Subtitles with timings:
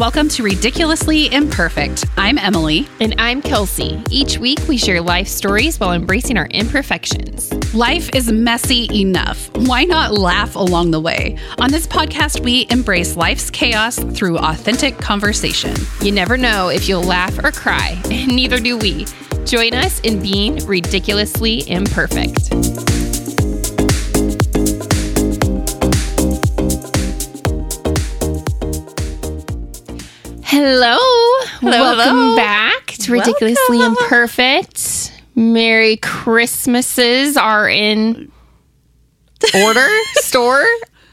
[0.00, 2.06] welcome to Ridiculously Imperfect.
[2.16, 2.88] I'm Emily.
[3.00, 4.02] And I'm Kelsey.
[4.08, 7.52] Each week we share life stories while embracing our imperfections.
[7.74, 9.54] Life is messy enough.
[9.58, 11.36] Why not laugh along the way?
[11.58, 15.76] On this podcast, we embrace life's chaos through authentic conversation.
[16.00, 19.04] You never know if you'll laugh or cry, and neither do we.
[19.44, 22.99] Join us in being ridiculously imperfect.
[30.62, 30.98] Hello.
[31.62, 32.36] Welcome hello.
[32.36, 33.96] back to Ridiculously Welcome.
[34.04, 35.10] Imperfect.
[35.34, 38.30] Merry Christmases are in
[39.54, 40.62] order, store.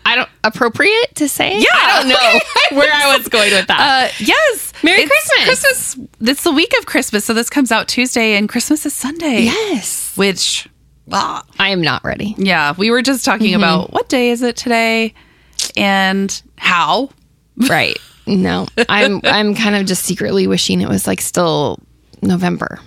[0.05, 1.59] I don't appropriate to say.
[1.59, 1.65] Yeah.
[1.71, 4.09] I don't know where I was going with that.
[4.11, 4.73] Uh, yes.
[4.83, 5.45] Merry Christmas.
[5.45, 5.97] Christmas.
[6.19, 9.43] It's the week of Christmas, so this comes out Tuesday, and Christmas is Sunday.
[9.43, 10.11] yes.
[10.17, 10.67] Which,
[11.13, 12.35] ah, I am not ready.
[12.37, 13.63] yeah, we were just talking Mm-hmm.
[13.63, 15.13] about what day is it today
[15.77, 17.11] and how.
[17.55, 17.97] Right.
[18.27, 18.67] No.
[18.89, 21.79] I'm I'm kind of just secretly wishing it was like still
[22.21, 22.79] November.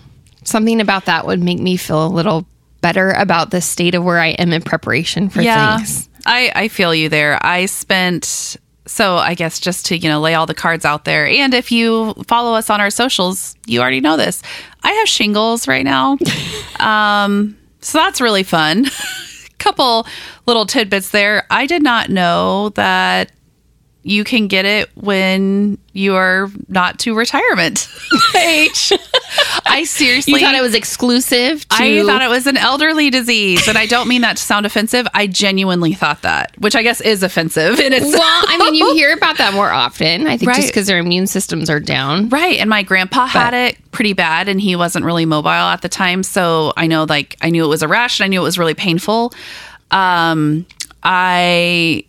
[0.44, 2.46] Something about that would make me feel a little
[2.80, 5.42] better about the state of where I am in preparation for
[5.78, 6.08] things.
[6.26, 7.38] I, I feel you there.
[7.44, 11.26] I spent so I guess just to, you know, lay all the cards out there.
[11.26, 14.42] And if you follow us on our socials, you already know this.
[14.82, 16.18] I have shingles right now.
[16.80, 18.86] um, so that's really fun.
[19.58, 20.06] Couple
[20.46, 21.46] little tidbits there.
[21.50, 23.30] I did not know that
[24.02, 27.86] you can get it when you are not to retirement
[28.36, 28.92] age.
[29.66, 33.68] I seriously You thought it was exclusive to I thought it was an elderly disease,
[33.68, 35.06] and I don't mean that to sound offensive.
[35.12, 38.14] I genuinely thought that, which I guess is offensive in itself.
[38.14, 40.26] Well, I mean, you hear about that more often.
[40.26, 40.56] I think Right.
[40.56, 42.28] just because their immune systems are down.
[42.30, 42.58] Right.
[42.58, 46.22] And my grandpa had it pretty bad, and he wasn't really mobile at the time.
[46.22, 48.58] So I know, like, I knew it was a rash, and I knew it was
[48.58, 49.34] really painful.
[49.90, 50.64] Um,
[51.02, 52.04] I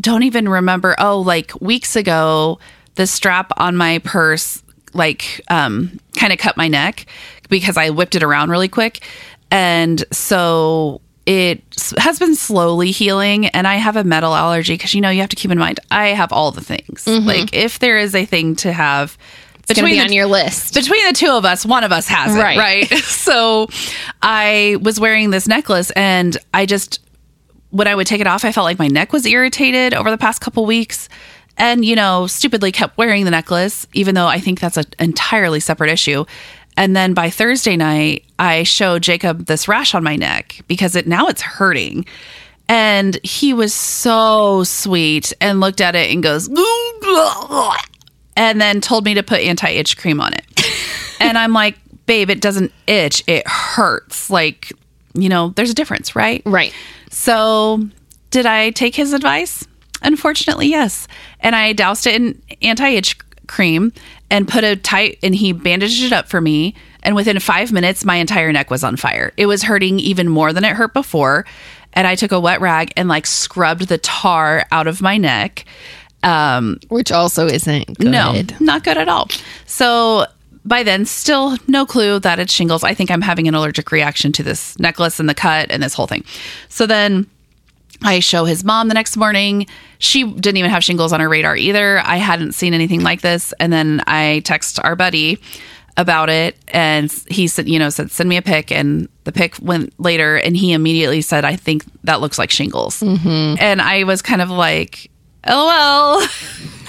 [0.00, 0.94] don't even remember.
[0.98, 2.58] Oh, like weeks ago,
[2.96, 4.62] the strap on my purse,
[4.92, 7.06] like, um, kind of cut my neck
[7.48, 9.04] because I whipped it around really quick.
[9.50, 11.62] And so it
[11.98, 13.46] has been slowly healing.
[13.48, 15.80] And I have a metal allergy because, you know, you have to keep in mind,
[15.90, 17.06] I have all the things.
[17.06, 19.16] Like, if there is a thing to have,
[19.68, 20.74] It's to be the on your list.
[20.74, 22.58] between the two of us, one of us has it, Right.
[22.58, 22.88] right?
[23.04, 23.68] so
[24.22, 27.00] I was wearing this necklace and I just
[27.74, 30.16] when I would take it off, I felt like my neck was irritated over the
[30.16, 31.08] past couple weeks.
[31.56, 35.58] And, you know, stupidly kept wearing the necklace, even though I think that's an entirely
[35.58, 36.24] separate issue.
[36.76, 41.08] And then by Thursday night, I showed Jacob this rash on my neck because it
[41.08, 42.06] now it's hurting.
[42.68, 46.48] And he was so sweet and looked at it and goes,
[48.36, 50.44] and then told me to put anti itch cream on it.
[51.20, 54.30] and I'm like, babe, it doesn't itch, it hurts.
[54.30, 54.72] Like,
[55.14, 56.42] you know, there's a difference, right?
[56.44, 56.72] Right.
[57.10, 57.88] So,
[58.30, 59.66] did I take his advice?
[60.02, 61.08] Unfortunately, yes.
[61.40, 63.16] And I doused it in anti itch
[63.46, 63.92] cream
[64.30, 66.74] and put a tight, and he bandaged it up for me.
[67.02, 69.32] And within five minutes, my entire neck was on fire.
[69.36, 71.44] It was hurting even more than it hurt before.
[71.92, 75.64] And I took a wet rag and like scrubbed the tar out of my neck.
[76.22, 78.10] Um, Which also isn't good.
[78.10, 79.28] no, not good at all.
[79.66, 80.26] So
[80.64, 82.84] by then, still no clue that it's shingles.
[82.84, 85.94] I think I'm having an allergic reaction to this necklace and the cut and this
[85.94, 86.24] whole thing.
[86.68, 87.26] So then
[88.02, 89.66] I show his mom the next morning.
[89.98, 91.98] She didn't even have shingles on her radar either.
[92.00, 93.52] I hadn't seen anything like this.
[93.60, 95.38] And then I text our buddy
[95.96, 98.72] about it and he said, you know, said, send me a pic.
[98.72, 103.00] And the pic went later and he immediately said, I think that looks like shingles.
[103.00, 103.56] Mm-hmm.
[103.60, 105.10] And I was kind of like,
[105.46, 106.28] oh, LOL.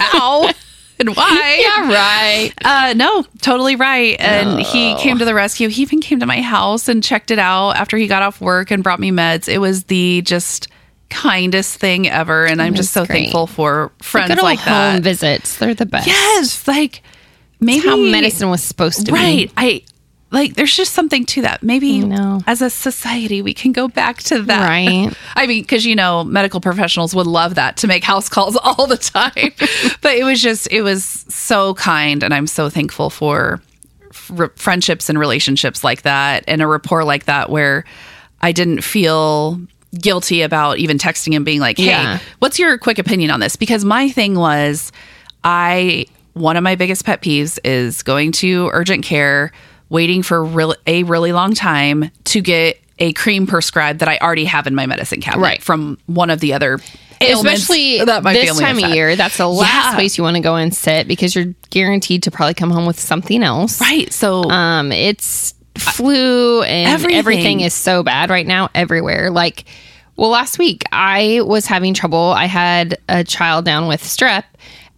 [0.00, 0.52] Ow.
[0.98, 1.56] And why?
[1.60, 2.52] Yeah, right.
[2.64, 4.16] Uh, no, totally right.
[4.20, 5.68] And he came to the rescue.
[5.68, 8.70] He even came to my house and checked it out after he got off work
[8.70, 9.48] and brought me meds.
[9.48, 10.68] It was the just
[11.08, 12.46] kindest thing ever.
[12.46, 13.22] And I'm just so great.
[13.24, 15.02] thankful for friends Good old like home that.
[15.02, 15.58] visits.
[15.58, 16.06] They're the best.
[16.06, 16.66] Yes.
[16.66, 17.02] Like
[17.60, 19.48] maybe How medicine was supposed to Right.
[19.48, 19.52] be.
[19.56, 19.84] Right.
[19.86, 19.95] I
[20.36, 21.62] like there's just something to that.
[21.62, 22.42] Maybe know.
[22.46, 24.68] as a society we can go back to that.
[24.68, 25.10] Right.
[25.34, 28.86] I mean, because you know, medical professionals would love that to make house calls all
[28.86, 29.32] the time.
[30.02, 33.62] but it was just, it was so kind, and I'm so thankful for
[34.10, 37.84] f- friendships and relationships like that, and a rapport like that where
[38.42, 39.58] I didn't feel
[39.98, 42.18] guilty about even texting and being like, "Hey, Yeah.
[42.40, 44.92] what's your quick opinion on this?" Because my thing was,
[45.44, 46.04] I
[46.34, 49.52] one of my biggest pet peeves is going to urgent care,
[49.88, 54.46] waiting for real, a really long time to get a cream prescribed that I already
[54.46, 55.62] have in my medicine cabinet Right.
[55.62, 56.80] from one of the other
[57.20, 59.94] Especially that my this time of year, that's the last Yeah.
[59.94, 63.00] place you want to go and sit because you're guaranteed to probably come home with
[63.00, 63.80] something else.
[63.80, 64.12] Right.
[64.12, 67.16] So Um, it's flu and Everything.
[67.18, 67.60] everything.
[67.60, 69.30] is so bad right now everywhere.
[69.30, 69.64] Like,
[70.16, 72.32] well, last week I was having trouble.
[72.36, 74.44] I had a child down with strep,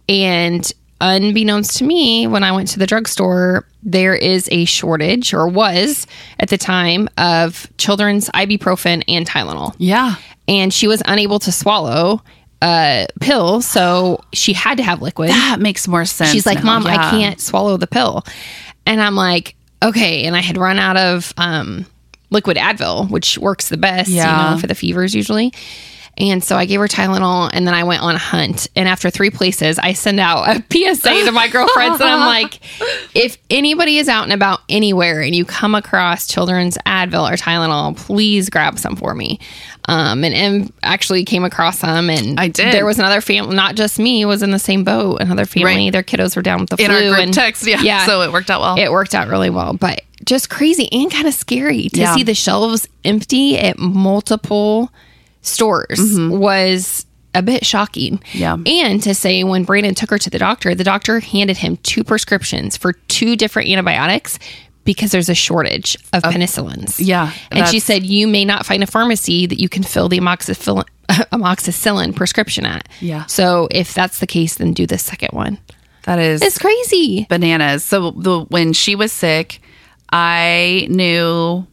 [0.07, 0.69] and
[1.01, 6.05] unbeknownst to me, when I went to the drugstore, there is a shortage, or was
[6.39, 9.75] at the time, of children's ibuprofen and Tylenol.
[9.77, 10.15] Yeah.
[10.47, 12.21] And she was unable to swallow
[12.61, 15.29] a pill, so she had to have liquid.
[15.29, 16.31] That makes more sense.
[16.31, 16.79] She's like, now.
[16.79, 18.23] Mom, I can't swallow the pill.
[18.85, 20.25] And I'm like, okay.
[20.25, 21.85] And I had run out of um,
[22.31, 24.49] liquid Advil, which works the best, Yeah.
[24.49, 25.53] you know, for the fevers usually.
[26.19, 28.67] And so I gave her Tylenol and then I went on a hunt.
[28.75, 30.63] And after three places, I send out a
[30.95, 32.01] PSA to my girlfriends.
[32.01, 32.59] and I'm like,
[33.15, 37.95] if anybody is out and about anywhere and you come across children's Advil or Tylenol,
[37.95, 39.39] please grab some for me.
[39.85, 42.09] Um, and Em actually came across some.
[42.09, 42.73] And I did.
[42.73, 45.21] There was another family, not just me, was in the same boat.
[45.21, 45.91] Another family, Right.
[45.93, 46.95] their kiddos were down with the in flu.
[46.95, 47.65] our group and, text.
[47.65, 47.81] Yeah.
[47.81, 48.05] yeah.
[48.05, 48.77] So it worked out well.
[48.77, 52.13] It worked out really well, but just crazy and kind of scary to Yeah.
[52.13, 54.91] see the shelves empty at multiple
[55.41, 57.05] stores was
[57.35, 58.17] a bit shocking.
[58.17, 58.37] Mm-hmm.
[58.37, 58.57] Yeah.
[58.65, 62.03] And to say when Brandon took her to the doctor, the doctor handed him two
[62.03, 64.39] prescriptions for two different antibiotics
[64.83, 66.95] because there's a shortage of penicillins.
[66.99, 70.17] yeah, And she said you may not find a pharmacy that you can fill the
[70.19, 72.87] amoxicillin, amoxicillin prescription at.
[72.99, 73.25] Yeah.
[73.27, 75.59] So if that's the case, then do the second one.
[76.05, 77.27] that is It's crazy.
[77.29, 77.83] bananas.
[77.83, 79.61] So the when she was sick,
[80.11, 81.67] I knew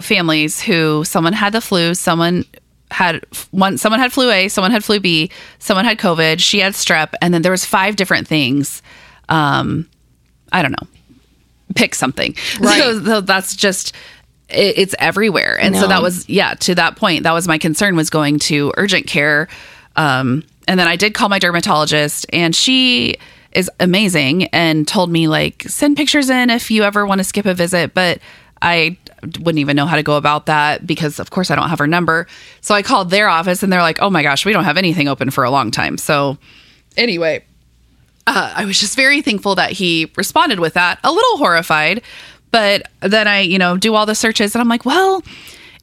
[0.00, 2.44] families who someone had the flu, someone
[2.92, 6.74] had one someone had flu A, someone had flu B, someone had COVID, she had
[6.74, 8.82] strep, and then there was five different things.
[9.28, 9.88] Um,
[10.52, 10.88] I don't know.
[11.74, 12.34] Pick something.
[12.60, 12.78] Right.
[12.78, 13.94] So, so that's just
[14.48, 15.58] it, it's everywhere.
[15.58, 18.72] And so that was yeah, to that point, that was my concern was going to
[18.76, 19.48] urgent care.
[19.96, 23.16] Um, and then I did call my dermatologist and she
[23.52, 27.46] is amazing and told me like send pictures in if you ever want to skip
[27.46, 28.20] a visit, but
[28.62, 31.78] I wouldn't even know how to go about that because of course I don't have
[31.78, 32.26] her number.
[32.60, 35.08] So I called their office and they're like, "Oh my gosh, we don't have anything
[35.08, 36.38] open for a long time." So
[36.96, 37.44] anyway,
[38.26, 40.98] uh, I was just very thankful that he responded with that.
[41.04, 42.02] A little horrified,
[42.50, 45.22] but then I, you know, do all the searches and I'm like, well,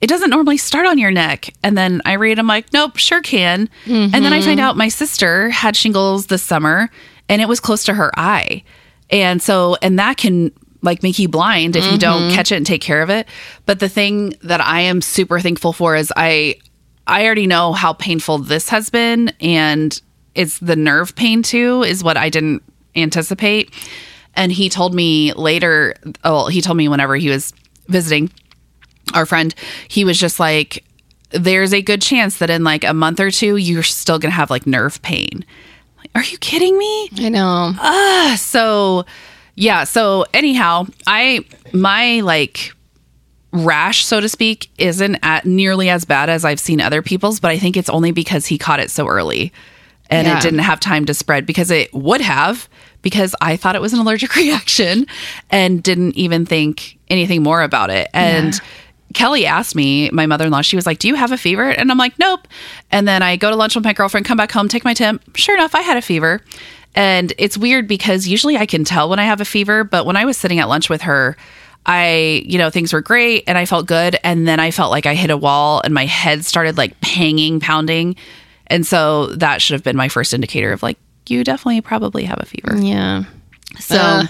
[0.02, 1.50] it doesn't normally start on your neck.
[1.64, 3.70] And then I read, I'm like, nope, sure can.
[4.14, 6.90] And then I find out my sister had shingles this summer
[7.28, 8.64] and it was close to her eye.
[9.10, 10.52] And so, and that can
[10.82, 13.28] like make you blind if you don't catch it and take care of it.
[13.66, 16.56] But the thing that I am super thankful for is I,
[17.06, 20.00] I already know how painful this has been and
[20.36, 22.64] it's the nerve pain too is what I didn't
[22.96, 23.72] anticipate.
[24.36, 27.52] And he told me later, oh, he told me whenever he was
[27.88, 28.32] visiting
[29.14, 29.54] our friend,
[29.88, 30.86] he was just like,
[31.32, 34.36] there's a good chance that in like a month or two, you're still going to
[34.36, 35.46] have like nerve pain.
[35.98, 37.10] Like, Are you kidding me?
[37.18, 37.74] I know.
[37.80, 39.06] Uh, so
[39.60, 42.72] yeah so anyhow i my like
[43.52, 47.50] rash so to speak isn't at nearly as bad as i've seen other people's but
[47.52, 49.52] i think it's only because he caught it so early
[50.10, 50.38] and Yeah.
[50.38, 52.70] it didn't have time to spread because it would have
[53.02, 55.08] because i thought it was an allergic reaction
[55.50, 58.60] and didn't even think anything more about it and
[59.16, 61.68] Kelly asked me, my mother in law, she was like, Do you have a fever?
[61.68, 62.48] And I'm like, Nope.
[62.92, 65.36] And then I go to lunch with my girlfriend, come back home, take my temp.
[65.36, 66.42] Sure enough, I had a fever.
[67.00, 70.18] And it's weird because usually I can tell when I have a fever, but when
[70.18, 71.38] I was sitting at lunch with her,
[71.86, 74.18] I, you know, things were great and I felt good.
[74.22, 77.62] And then I felt like I hit a wall and my head started like panging,
[77.62, 78.18] pounding.
[78.68, 80.98] And so that should have been my first indicator of like,
[81.28, 82.76] you definitely probably have a fever.
[82.78, 83.24] Yeah.
[83.80, 84.24] So, Uh.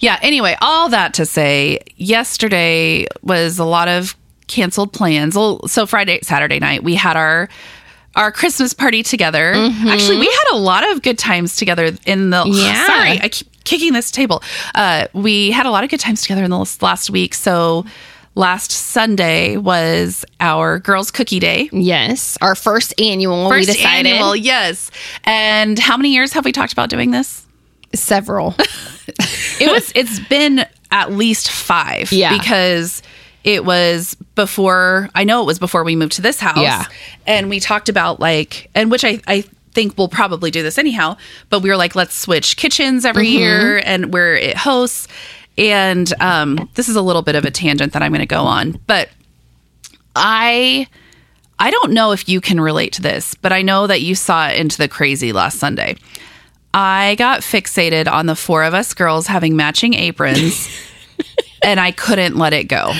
[0.00, 4.16] yeah, anyway, all that to say, yesterday was a lot of
[4.48, 5.36] canceled plans.
[5.36, 7.48] Well, so Friday, Saturday night, we had our
[8.16, 9.52] our Christmas party together.
[9.54, 12.86] Actually, we had a lot of good times together in the Yeah.
[12.86, 14.42] Sorry, I keep kicking this table.
[14.74, 17.34] Uh, we had a lot of good times together in the last- week.
[17.34, 17.84] So,
[18.34, 21.68] last Sunday was our girls' cookie day.
[21.72, 22.38] Yes.
[22.40, 23.44] Our first annual.
[23.48, 24.90] we First decided annual, yes.
[25.24, 27.46] And how many years have we talked about doing this?
[27.92, 28.54] several.
[29.60, 32.36] it was it's been at least five Yeah.
[32.38, 33.02] because
[33.44, 36.58] it was before i know it was before we moved to this house.
[36.58, 36.84] Yeah.
[37.26, 41.16] and we talked about like and which i i think we'll probably do this anyhow
[41.48, 45.06] but we were like let's switch kitchens every year and where it hosts.
[45.56, 48.42] And um this is a little bit of a tangent that i'm going to go
[48.42, 49.08] on but
[50.16, 50.86] i
[51.58, 54.48] i don't know if you can relate to this but i know that you saw
[54.48, 55.96] it into the crazy last sunday.
[56.72, 60.68] I got fixated on the four of us girls having matching aprons
[61.62, 62.92] and I couldn't let it go.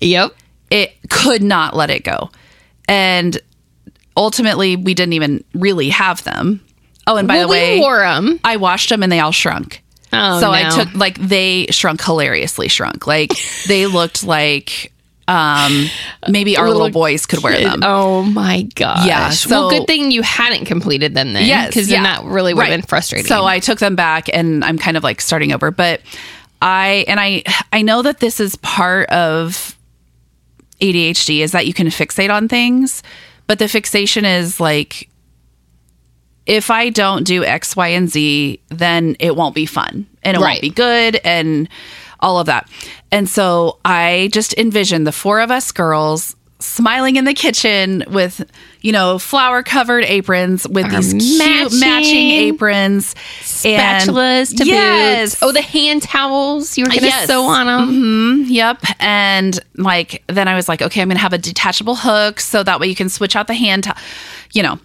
[0.00, 0.32] Yep.
[0.70, 2.30] It could not let it go.
[2.88, 3.38] And
[4.16, 6.60] ultimately, we didn't even really have them.
[7.06, 8.38] Oh, and by well, the way, we wore them.
[8.44, 9.82] I washed them and they all shrunk.
[10.12, 13.06] Oh, so I took like they shrunk hilariously shrunk.
[13.06, 13.32] Like
[13.68, 14.92] they looked like
[15.28, 15.86] Um,
[16.28, 17.80] maybe our little, Little boys could wear them.
[17.84, 19.06] Oh my gosh.
[19.06, 21.46] Yeah, well, so- good thing you hadn't completed them then.
[21.46, 22.16] Yes, Because then yeah.
[22.20, 22.76] that really would have Right.
[22.80, 23.26] been frustrating.
[23.28, 25.70] So I took them back and I'm kind of like starting over.
[25.70, 26.00] But
[26.62, 29.76] I and I I know that this is part of
[30.80, 33.02] ADHD is that you can fixate on things,
[33.46, 35.08] but the fixation is like
[36.46, 40.40] if I don't do X, Y, and Z, then it won't be fun and it
[40.40, 40.54] Right.
[40.54, 41.68] won't be good and
[42.18, 42.68] all of that.
[43.12, 48.44] And so I just envisioned the four of us girls smiling in the kitchen with,
[48.82, 53.14] you know, flour covered aprons with Our these cute matching matching aprons.
[53.64, 55.30] and- spatulas to yes.
[55.34, 55.42] boots.
[55.42, 57.26] Oh, the hand towels you were going to Yes.
[57.26, 57.90] sew on them.
[57.90, 58.50] Mm-hmm.
[58.52, 58.82] Yep.
[59.00, 62.62] And like, then I was like, okay, I'm going to have a detachable hook so
[62.62, 63.94] that way you can switch out the hand, to-
[64.52, 64.78] you know.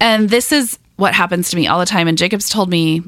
[0.00, 2.08] And this is what happens to me all the time.
[2.08, 3.02] And Jacob's told me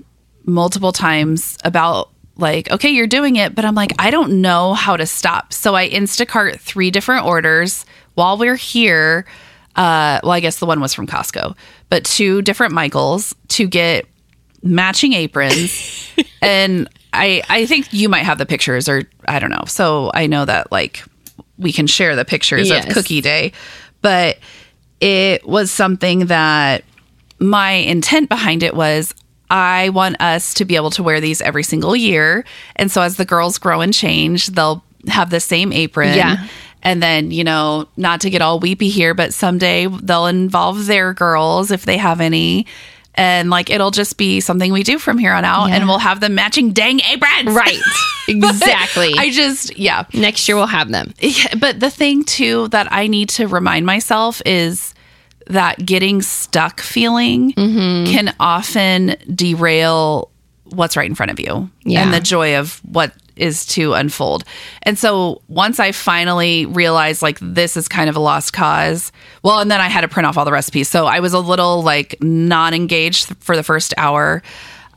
[0.47, 4.97] multiple times about like, okay, you're doing it, but I'm like, I don't know how
[4.97, 5.53] to stop.
[5.53, 9.25] So I Instacart three different orders while we're here.
[9.77, 11.57] Uh, well, I guess the one was from Costco,
[11.91, 14.07] but two different Michaels to get
[14.63, 16.11] matching aprons.
[16.43, 19.65] and I I think you might have the pictures or I don't know.
[19.67, 21.05] So I know that like
[21.59, 22.87] we can share the pictures Yes.
[22.87, 23.53] of cookie day.
[24.01, 24.39] But
[25.01, 26.85] it was something that
[27.39, 29.15] my intent behind it was
[29.55, 32.45] I want us to be able to wear these every single year.
[32.75, 36.17] And so as the girls grow and change, they'll have the same apron.
[36.17, 36.47] Yeah.
[36.83, 41.15] And then, you know, not to get all weepy here, but someday they'll involve their
[41.15, 42.67] girls if they have any.
[43.15, 45.77] And like it'll just be something we do from here on out Yeah.
[45.77, 47.55] and we'll have them matching dang aprons.
[47.55, 47.79] Right.
[48.27, 49.13] Exactly.
[49.19, 50.05] I just, yeah.
[50.15, 51.13] Next year we'll have them.
[51.21, 54.94] Yeah, but the thing too that I need to remind myself is
[55.47, 58.11] that getting stuck feeling Mm-hmm.
[58.13, 60.31] can often derail
[60.65, 62.03] what's right in front of you Yeah.
[62.03, 64.45] and the joy of what is to unfold.
[64.85, 69.11] And so once I finally realized like this is kind of a lost cause,
[69.43, 70.89] well, and then I had to print off all the recipes.
[70.89, 74.43] So I was a little like non engaged for the first hour.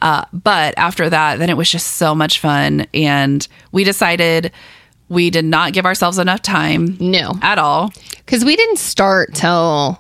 [0.02, 2.86] Uh, but after that, then it was just so much fun.
[2.94, 4.52] And we decided
[5.10, 7.34] we did not give ourselves enough time No.
[7.42, 7.92] at all.
[8.18, 10.00] Because we didn't start till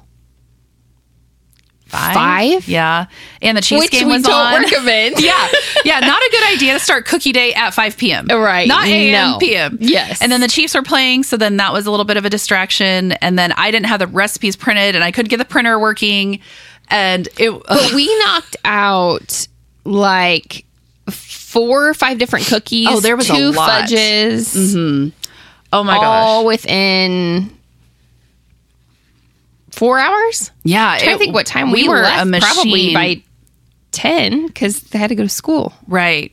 [1.88, 2.13] Five?
[2.13, 2.67] Five?
[2.67, 3.06] Yeah.
[3.41, 4.62] And the Chiefs which game we was don't on.
[4.63, 5.20] recommend.
[5.20, 5.48] yeah.
[5.86, 6.00] Yeah.
[6.01, 8.27] Not a good idea to start cookie day at 5 p.m.
[8.27, 8.67] Right.
[8.67, 9.32] Not a.m.
[9.32, 9.38] No.
[9.39, 9.77] p.m.
[9.79, 10.22] Yes.
[10.22, 11.24] And then the Chiefs were playing.
[11.24, 13.13] So then that was a little bit of a distraction.
[13.13, 16.39] And then I didn't have the recipes printed and I couldn't get the printer working.
[16.89, 19.48] And it, But we knocked out
[19.84, 20.65] like
[21.10, 22.88] four or five different cookies.
[22.89, 25.10] Oh, there was a two fudges, mm-hmm.
[25.74, 26.25] oh my all gosh.
[26.27, 27.57] All within
[29.77, 30.51] four hours.
[30.63, 30.91] Yeah.
[30.91, 32.53] I it- think what time we, were left, a machine.
[32.53, 33.24] probably by
[33.91, 35.74] ten because they had to go to school.
[35.88, 36.31] Right.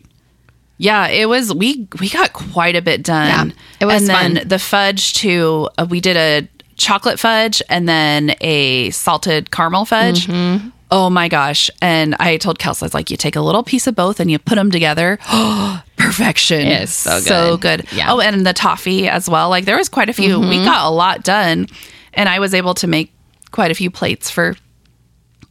[0.76, 1.54] Yeah, it was.
[1.54, 3.50] We we got quite a bit done.
[3.50, 4.48] Yeah, it was and then fun.
[4.48, 5.68] the fudge too.
[5.78, 10.26] Uh, we did a chocolate fudge and then a salted caramel fudge.
[10.26, 10.70] Mm-hmm.
[10.90, 11.70] Oh my gosh!
[11.80, 14.30] And I told Kelsey, I was like, you take a little piece of both and
[14.30, 15.18] you put them together.
[15.96, 16.66] Perfection.
[16.66, 17.86] It's so So good.
[17.86, 17.92] good.
[17.96, 18.06] Yeah.
[18.08, 18.10] Mm-hmm.
[18.12, 19.48] Oh, and the toffee as well.
[19.50, 20.40] Like there was quite a few.
[20.40, 21.68] We got a lot done,
[22.14, 23.13] and I was able to make
[23.54, 24.56] quite a few plates for,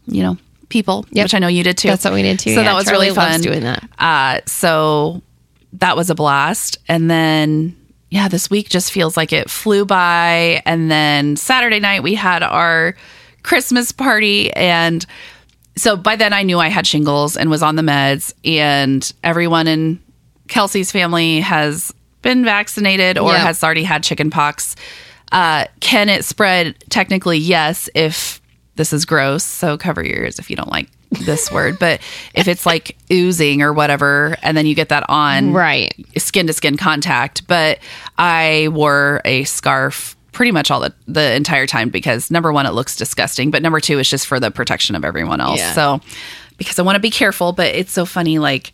[0.06, 0.38] you know,
[0.70, 1.26] people, Yep.
[1.26, 1.88] which I know you did too.
[1.88, 2.54] That's what we did too.
[2.54, 3.84] So Yeah, that was Charlie really fun doing that.
[3.98, 5.22] uh, so
[5.74, 6.78] that was a blast.
[6.88, 7.76] And then,
[8.10, 10.62] yeah, this week just feels like it flew by.
[10.66, 12.96] And then Saturday night, we had our
[13.44, 14.52] Christmas party.
[14.54, 15.06] And
[15.78, 18.34] so by then, I knew I had shingles and was on the meds.
[18.46, 20.00] And everyone in
[20.48, 23.40] Kelsey's family has been vaccinated or Yeah.
[23.40, 24.76] has already had chicken pox.
[25.34, 26.76] Uh, can it spread?
[26.90, 28.42] Technically, yes, if
[28.76, 29.44] this is gross.
[29.44, 31.78] So cover your ears if you don't like this word.
[31.80, 32.02] But
[32.34, 35.94] if it's like oozing or whatever, and then you get that on Right.
[36.18, 37.46] skin to skin contact.
[37.48, 37.80] But
[38.18, 42.72] I wore a scarf pretty much all the, the entire time because number one, it
[42.72, 43.52] looks disgusting.
[43.52, 45.60] But number two, it's just for the protection of everyone else.
[45.60, 45.74] Yeah.
[45.74, 46.02] So
[46.58, 48.40] because I want to be careful, but it's so funny.
[48.40, 48.72] Like,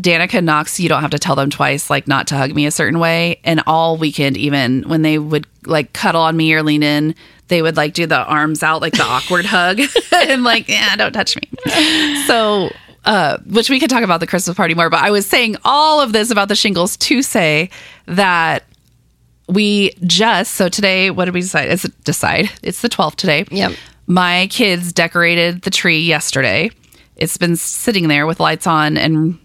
[0.00, 2.70] Danica Knox, you don't have to tell them twice, like not to hug me a
[2.70, 3.40] certain way.
[3.44, 7.14] And all weekend, even when they would like cuddle on me or lean in,
[7.48, 9.80] they would like do the arms out, like the awkward hug,
[10.12, 12.24] and like, yeah, don't touch me.
[12.26, 12.70] So,
[13.04, 14.90] uh, which we could talk about the Christmas party more.
[14.90, 17.70] But I was saying all of this about the shingles to say
[18.06, 18.64] that
[19.48, 21.10] we just so today.
[21.10, 21.68] What did we decide?
[21.68, 22.50] It's decide.
[22.62, 23.44] It's the twelfth today.
[23.50, 23.72] Yep.
[24.06, 26.70] My kids decorated the tree yesterday.
[27.16, 29.38] It's been sitting there with lights on and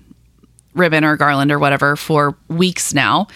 [0.78, 3.28] ribbon or garland or whatever for weeks now.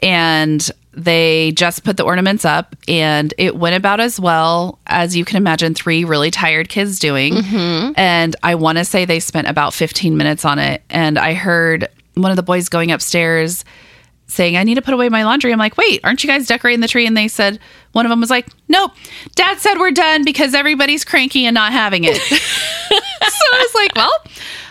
[0.00, 5.24] And they just put the ornaments up, and it went about as well as you
[5.24, 7.34] can imagine three really tired kids doing.
[7.34, 7.92] Mm-hmm.
[7.96, 10.82] And I want to say they spent about 15 minutes on it.
[10.90, 13.64] And I heard one of the boys going upstairs
[14.26, 15.52] saying, I need to put away my laundry.
[15.52, 17.06] I'm like, wait, aren't you guys decorating the tree?
[17.06, 17.58] And they said,
[17.92, 18.92] one of them was like, nope,
[19.34, 22.16] dad said we're done because everybody's cranky and not having it.
[22.16, 24.12] so I was like, well,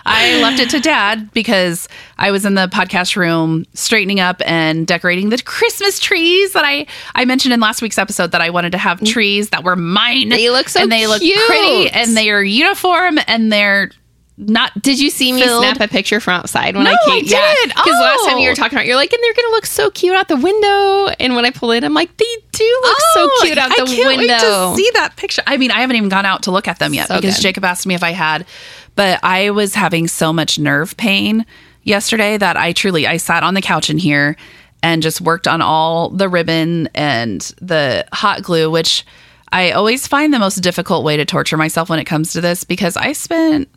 [0.06, 1.88] I left it to dad because
[2.20, 6.86] I was in the podcast room straightening up and decorating the Christmas trees that I
[7.16, 10.30] I mentioned in last week's episode that I wanted to have trees that were mine.
[10.30, 13.92] They look so and they look pretty and they are uniform and they're
[14.40, 15.64] not Did you see me Filled.
[15.64, 17.26] snap a picture from outside when No, I came?
[17.26, 17.70] I did.
[17.70, 18.52] Because last time you Oh.
[18.52, 21.08] were talking about, you're like, and they're gonna look so cute out the window.
[21.20, 23.82] And when I pull in, I'm like, they do look so oh, cute out the
[23.82, 24.34] Oh, I can't window.
[24.34, 25.42] Wait to see that picture.
[25.48, 27.42] I mean, I haven't even gone out to look at them yet So because good.
[27.42, 28.46] Jacob asked me if I had,
[28.94, 31.44] but I was having so much nerve pain
[31.88, 34.36] yesterday that I truly I sat on the couch in here
[34.84, 39.06] and just worked on all the ribbon and the hot glue, which
[39.52, 42.64] I always find the most difficult way to torture myself when it comes to this
[42.64, 43.70] because I spent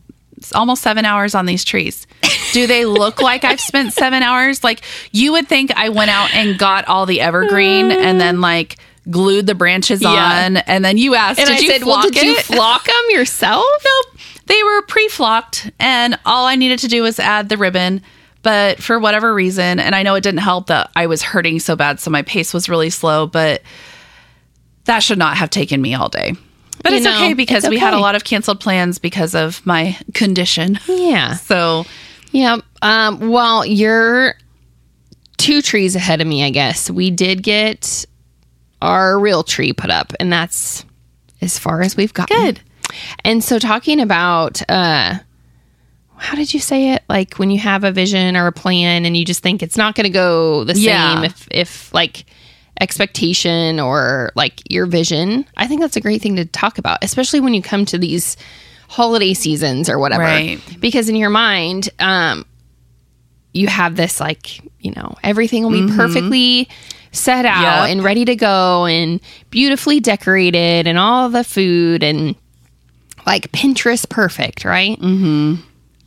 [0.55, 2.07] almost seven hours on these trees.
[2.53, 4.65] Do they look like I've spent seven hours?
[4.65, 8.77] Like you would think I went out and got all the evergreen and then like
[9.09, 10.11] glued the branches Yeah.
[10.11, 12.45] on, and then you asked, and "Did I you said, well, flock did you it?"
[12.45, 13.65] flock them yourself?
[13.85, 18.03] Nope, they were pre-flocked, and all I needed to do was add the ribbon.
[18.43, 21.77] But for whatever reason, and I know it didn't help that I was hurting so
[21.77, 23.27] bad, so my pace was really slow.
[23.27, 23.63] But
[24.85, 26.35] that should not have taken me all day.
[26.83, 29.35] But You it's know, okay because it's we had a lot of canceled plans because
[29.35, 30.79] of my condition.
[30.89, 31.35] Yeah.
[31.35, 31.85] So
[32.33, 32.59] Yeah.
[32.81, 34.37] Um, well, you're
[35.37, 36.91] two trees ahead of me, I guess.
[36.91, 38.07] We did get
[38.83, 40.85] our real tree put up, and that's
[41.41, 42.37] as far as we've gotten.
[42.37, 42.61] Good.
[43.25, 45.19] And so, talking about, uh,
[46.17, 47.03] how did you say it?
[47.09, 49.95] Like when you have a vision or a plan, and you just think it's not
[49.95, 51.15] going to go the Yeah.
[51.15, 52.25] same if, if like
[52.81, 55.45] expectation or like your vision.
[55.57, 58.37] I think that's a great thing to talk about, especially when you come to these
[58.89, 60.23] holiday seasons or whatever.
[60.25, 60.61] Right.
[60.81, 62.45] Because in your mind, um,
[63.53, 66.69] you have this like, you know, everything will be perfectly
[67.13, 67.83] set out.
[67.87, 67.91] Yep.
[67.93, 72.35] and ready to go and beautifully decorated and all the food and
[73.27, 74.99] like Pinterest perfect, right?
[75.01, 75.57] Mm-hmm.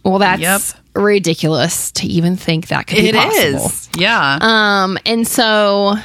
[0.03, 0.61] Well, that's Yep.
[0.95, 4.01] ridiculous to even think that could it be is, possible.
[4.01, 4.37] Yeah.
[4.41, 5.95] Um, and so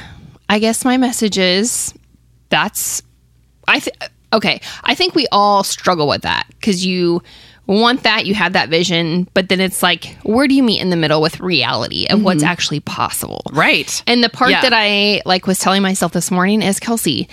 [0.47, 1.93] I guess my message is
[2.49, 3.01] that's
[3.67, 3.95] I th-
[4.33, 4.61] okay.
[4.83, 7.21] I think we all struggle with that because you
[7.75, 10.89] want that, you have that vision, but then it's like, where do you meet in
[10.89, 13.41] the middle with reality of what's actually possible?
[13.53, 14.03] right.
[14.07, 14.61] And the part Yeah.
[14.61, 17.29] that I like was telling myself this morning is Kelsey,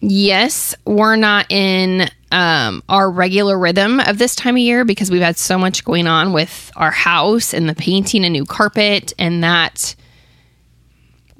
[0.00, 5.20] yes, we're not in um, our regular rhythm of this time of year because we've
[5.22, 9.44] had so much going on with our house and the painting a new carpet and
[9.44, 9.94] that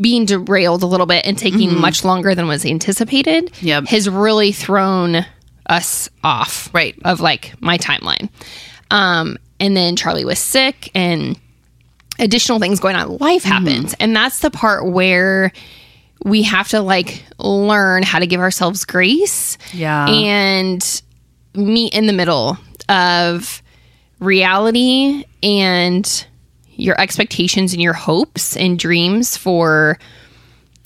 [0.01, 3.67] being derailed a little bit and taking much longer than was anticipated Mm-hmm.
[3.67, 3.85] Yep.
[3.87, 5.25] has really thrown
[5.73, 6.95] us off Right.
[7.05, 8.29] of like my timeline.
[8.91, 11.39] Um, and then Charlie was sick and
[12.19, 13.17] additional things going on.
[13.19, 13.51] Life Mm-hmm.
[13.53, 13.95] happens.
[13.99, 15.51] And that's the part where
[16.25, 20.07] we have to like learn how to give ourselves grace Yeah.
[20.09, 21.03] and
[21.55, 22.59] meet in the middle
[22.89, 23.63] of
[24.21, 26.27] reality and
[26.77, 29.99] your expectations and your hopes and dreams for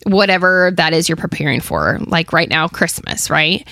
[0.04, 3.66] whatever that is you're preparing for like right now christmas right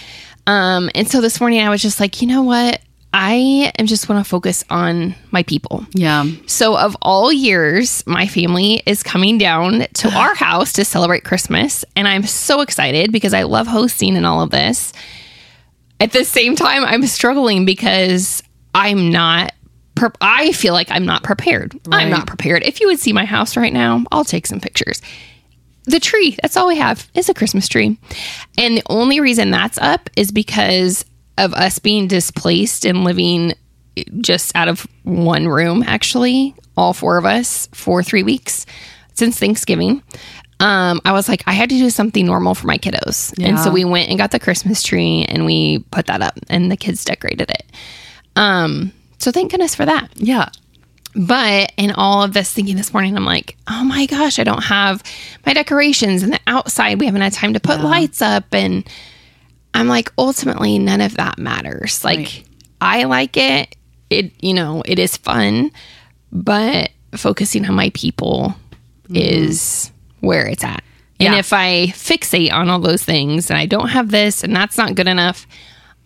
[0.46, 2.80] um and so this morning i was just like you know what
[3.12, 6.24] i am just want to focus on my people yeah.
[6.46, 11.85] so, of all years, my family is coming down to our house to celebrate Christmas.
[11.96, 14.92] And I'm so excited because I love hosting and all of this.
[16.00, 18.42] At the same time, I'm struggling because
[18.74, 19.52] I'm not,
[19.94, 21.78] pre- I feel like I'm not prepared.
[21.92, 22.64] I'm not prepared.
[22.64, 25.00] If you would see my house right now, I'll take some pictures.
[25.86, 27.98] The tree, that's all we have, is a Christmas tree.
[28.56, 31.04] And the only reason that's up is because
[31.36, 33.54] of us being displaced and living
[34.20, 38.66] just out of one room, actually, all four of us for three weeks
[39.14, 40.02] since Thanksgiving.
[40.60, 43.34] Um, I was like, I had to do something normal for my kiddos.
[43.40, 46.70] And so we went and got the Christmas tree and we put that up and
[46.70, 47.64] the kids decorated it.
[48.36, 50.08] Um, so thank goodness for that.
[50.14, 50.48] Yeah.
[51.16, 54.64] But in all of this thinking this morning, I'm like, oh my gosh, I don't
[54.64, 55.03] have
[55.46, 56.98] my decorations and the outside.
[56.98, 58.53] We haven't had time to put lights up.
[58.53, 58.88] And
[59.74, 62.03] I'm like, ultimately, none of that matters.
[62.05, 62.44] Like, Right.
[62.81, 63.77] I like it.
[64.11, 65.70] It, you know, it is fun,
[66.31, 68.55] but focusing on my people
[69.05, 69.16] mm-hmm.
[69.16, 70.83] is where it's at.
[71.20, 74.77] And if I fixate on all those things and I don't have this and that's
[74.77, 75.46] not good enough,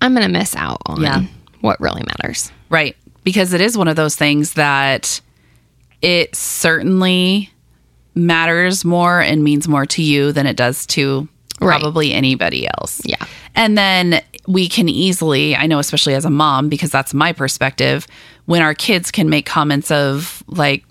[0.01, 1.23] I'm going to miss out on Yeah.
[1.61, 2.53] what really matters.
[2.69, 2.97] Right.
[3.25, 5.21] Because it is one of those things that
[6.03, 7.51] it certainly
[8.15, 11.29] matters more and means more to you than it does to
[11.61, 11.81] Right.
[11.81, 13.01] probably anybody else.
[13.05, 13.17] Yeah.
[13.57, 18.07] And then we can easily, I know, especially as a mom, because that's my perspective,
[18.47, 20.85] when our kids can make comments of like,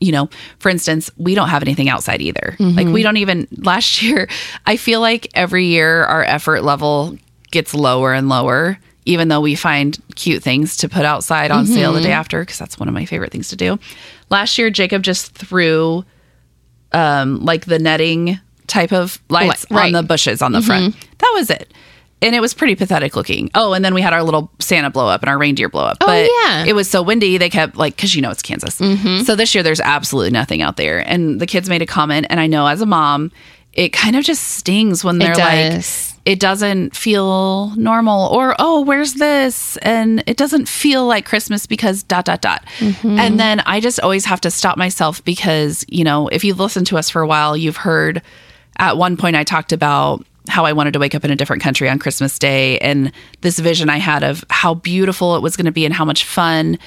[0.00, 2.56] you know, for instance, we don't have anything outside either.
[2.58, 2.76] Mm-hmm.
[2.76, 4.28] Like we don't even last year,
[4.66, 7.16] I feel like every year our effort level
[7.52, 8.76] gets lower and lower
[9.08, 12.12] even though we find cute things to put outside on sale the day mm-hmm.
[12.12, 13.78] after because that's one of my favorite things to do.
[14.30, 16.04] Last year Jacob just threw
[16.92, 19.86] um like the netting type of lights Li- right.
[19.86, 20.66] on the bushes on the mm-hmm.
[20.66, 21.18] front.
[21.18, 21.72] That was it.
[22.20, 23.48] And it was pretty pathetic looking.
[23.54, 25.98] Oh, and then we had our little Santa blow up and our reindeer blow up.
[26.00, 26.64] Oh, but yeah.
[26.64, 28.80] it was so windy, they kept like, because you know it's Kansas.
[28.80, 29.22] Mm-hmm.
[29.22, 30.98] So this year there's absolutely nothing out there.
[31.08, 32.26] And the kids made a comment.
[32.28, 33.30] And I know as a mom,
[33.78, 35.84] it kind of just stings when they're like,
[36.24, 39.76] it doesn't feel normal or, oh, where's this?
[39.76, 42.66] And it doesn't feel like Christmas because dot, dot, dot.
[42.78, 43.20] Mm-hmm.
[43.20, 46.88] And then I just always have to stop myself because, you know, if you've listened
[46.88, 48.20] to us for a while, you've heard
[48.78, 51.62] at one point I talked about how I wanted to wake up in a different
[51.62, 53.12] country on Christmas Day and
[53.42, 56.24] this vision I had of how beautiful it was going to be and how much
[56.24, 56.80] fun.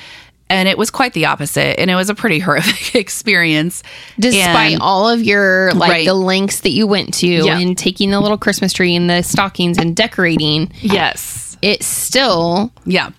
[0.51, 1.79] And it was quite the opposite.
[1.79, 3.83] And it was a pretty horrific experience.
[4.19, 6.05] Despite And- all of your like Right.
[6.05, 7.57] the lengths that you went to Yeah.
[7.57, 11.57] and taking the little Christmas tree and the stockings and decorating, yes.
[11.61, 13.11] it still Yeah.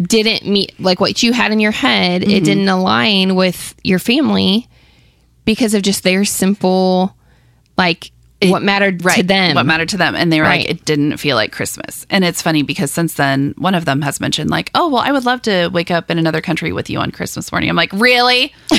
[0.00, 2.22] didn't meet like what you had in your head.
[2.22, 2.30] Mm-hmm.
[2.30, 4.66] It didn't align with your family
[5.44, 7.14] because of just their simple
[7.76, 8.10] like
[8.42, 9.54] what mattered right, to them.
[9.54, 10.14] What mattered to them.
[10.14, 10.60] And they were Right.
[10.60, 12.06] like, it didn't feel like Christmas.
[12.08, 15.10] And it's funny because since then, one of them has mentioned, like, oh, well, I
[15.10, 17.68] would love to wake up in another country with you on Christmas morning.
[17.68, 18.52] I'm like, really?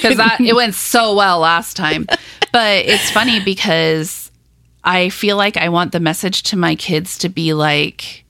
[0.00, 2.06] Because that it went so well last time.
[2.52, 4.30] But it's funny because
[4.82, 8.24] I feel like I want the message to my kids to be like,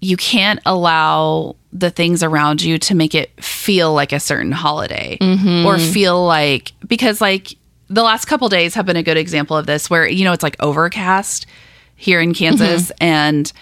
[0.00, 5.18] you can't allow the things around you to make it feel like a certain holiday
[5.20, 5.66] mm-hmm.
[5.66, 7.57] or feel like because like
[7.88, 10.42] the last couple days have been a good example of this where you know it's
[10.42, 11.46] like overcast
[11.96, 13.04] here in Kansas mm-hmm.
[13.04, 13.52] and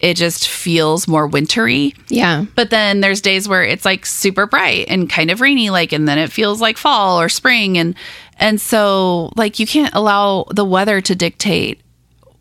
[0.00, 1.94] it just feels more wintry.
[2.08, 2.44] Yeah.
[2.54, 6.06] but then there's days where it's like super bright and kind of rainy like and
[6.06, 7.78] then it feels like fall or spring.
[7.78, 7.94] And
[8.38, 11.80] and so like you can't allow the weather to dictate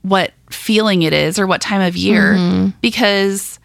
[0.01, 2.69] what feeling it is or what time of year mm-hmm.
[2.81, 3.59] because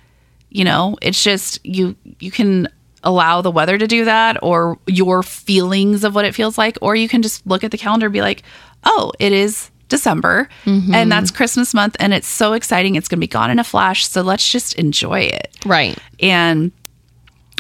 [0.51, 2.69] you know it's just you you can
[3.05, 6.95] allow the weather to do that or your feelings of what it feels like or
[6.95, 8.43] you can just look at the calendar and be like
[8.85, 10.95] oh it is december mm-hmm.
[10.95, 12.95] and that's christmas month and it's so exciting.
[12.95, 15.55] It's going to be gone in a flash so let's just enjoy it.
[15.67, 15.99] Right.
[16.21, 16.73] and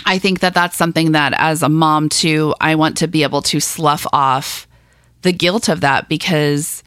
[0.05, 3.42] I think that that's something that as a mom too, I want to be able
[3.42, 4.66] to slough off
[5.22, 6.83] the guilt of that because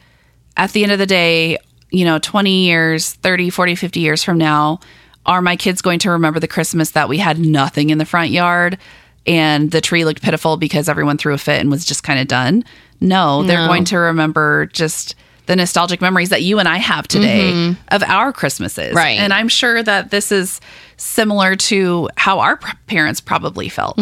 [0.56, 1.58] at the end of the day,
[1.90, 4.80] you know, 20 years, 30, 40, 50 years from now,
[5.26, 8.30] are my kids going to remember the Christmas that we had nothing in the front
[8.30, 8.78] yard
[9.26, 12.28] and the tree looked pitiful because everyone threw a fit and was just kind of
[12.28, 12.64] done?
[13.00, 13.66] No, they're No.
[13.66, 15.14] going to remember just
[15.46, 18.94] the nostalgic memories that you and I have today of our Christmases.
[18.94, 19.18] Right.
[19.20, 20.60] And I'm sure that this is
[20.96, 22.56] similar to how our
[22.88, 24.00] parents probably felt.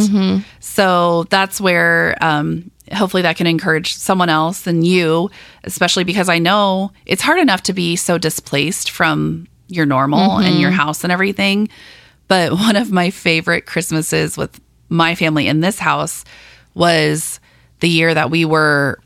[0.61, 5.31] So that's where um, hopefully that can encourage someone else and you,
[5.65, 10.61] especially because I know it's hard enough to be so displaced from your normal and
[10.61, 11.69] your house and everything.
[12.29, 16.25] But one of my favorite Christmases with my family in this house
[16.75, 17.41] was
[17.81, 18.99] the year that we were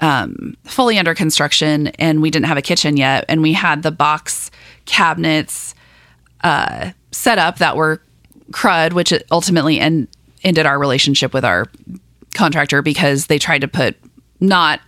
[0.00, 3.24] um, fully under construction and we didn't have a kitchen yet.
[3.28, 4.50] And we had the box
[4.84, 5.74] cabinets
[6.42, 8.00] uh, set up that were
[8.50, 10.08] crud, which ultimately en-
[10.44, 11.66] ended our relationship with our
[12.34, 13.96] contractor because they tried to put
[14.40, 14.80] not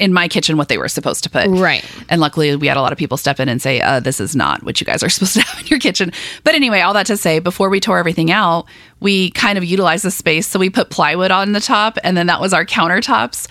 [0.00, 1.46] in my kitchen what they were supposed to put.
[1.48, 1.84] Right.
[2.08, 4.34] And luckily, we had a lot of people step in and say, uh, this is
[4.34, 6.10] not what you guys are supposed to have in your kitchen.
[6.42, 8.64] But anyway, all that to say, before we tore everything out,
[8.98, 10.46] we kind of utilized the space.
[10.46, 13.46] So we put plywood on the top, and then that was our countertops.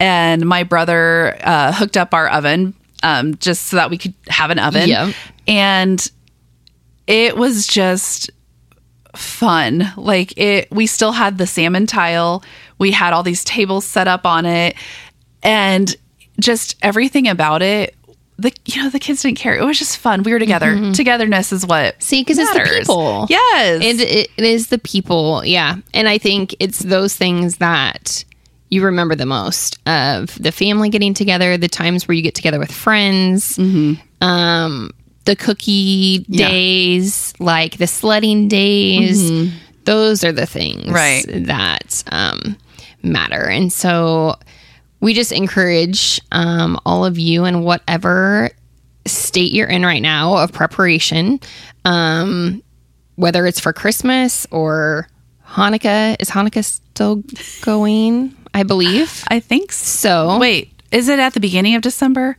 [0.00, 4.50] And my brother uh, hooked up our oven um, just so that we could have
[4.50, 4.88] an oven.
[4.88, 5.12] Yeah.
[5.48, 6.08] And
[7.08, 8.30] it was just
[9.16, 9.92] fun.
[9.96, 12.44] Like it we still had the salmon tile.
[12.78, 14.76] We had all these tables set up on it
[15.42, 15.94] and
[16.40, 17.94] just everything about it
[18.40, 19.56] the you know the kids didn't care.
[19.56, 20.22] It was just fun.
[20.22, 20.92] We were together.
[20.92, 22.00] Togetherness is what Mm-hmm.
[22.00, 23.26] See, because it's the people.
[23.28, 23.82] Yes.
[23.82, 25.44] It, it, it is the people.
[25.44, 25.78] Yeah.
[25.92, 28.24] And I think it's those things that
[28.68, 32.60] you remember the most of the family getting together, the times where you get together
[32.60, 33.58] with friends,
[34.20, 34.90] um,
[35.24, 36.32] the cookie Mm-hmm.
[36.34, 36.48] Yeah.
[36.48, 39.52] days, like the sledding days.
[39.84, 40.92] Those are the things Mm-hmm.
[40.94, 41.24] Right.
[41.46, 42.56] that um,
[43.02, 43.48] matter.
[43.48, 44.36] And so
[45.00, 48.50] we just encourage um, all of you in whatever
[49.06, 51.40] state you're in right now of preparation,
[51.84, 52.62] um,
[53.16, 55.08] whether it's for Christmas or
[55.46, 56.16] Hanukkah.
[56.20, 57.22] Is Hanukkah still
[57.62, 58.34] going?
[58.54, 59.24] I believe.
[59.28, 60.30] I think so.
[60.30, 62.36] So Wait, is it at the beginning of December?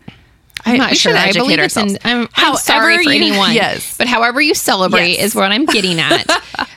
[0.66, 1.16] I'm not sure.
[1.16, 1.98] I believe it's in.
[2.04, 3.54] I'm, I'm However sorry for you- anyone.
[3.54, 3.98] Yes.
[3.98, 5.28] but however you celebrate Yes.
[5.28, 6.26] is what I'm getting at.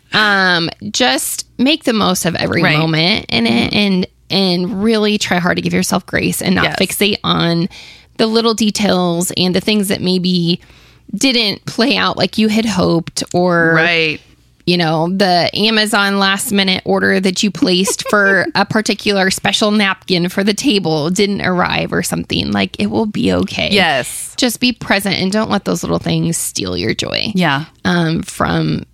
[0.13, 2.79] um, just make the most of every Right.
[2.79, 6.77] moment in it and and really try hard to give yourself grace and not Yes.
[6.79, 7.69] fixate on
[8.17, 10.61] the little details and the things that maybe
[11.15, 14.21] didn't play out like you had hoped or Right.
[14.65, 20.29] you know, the Amazon last minute order that you placed for a particular special napkin
[20.29, 22.53] for the table didn't arrive or something.
[22.53, 23.71] Like it will be okay.
[23.73, 24.35] Yes.
[24.37, 27.65] Just be present and don't let those little things steal your joy Yeah.
[27.85, 28.85] um, from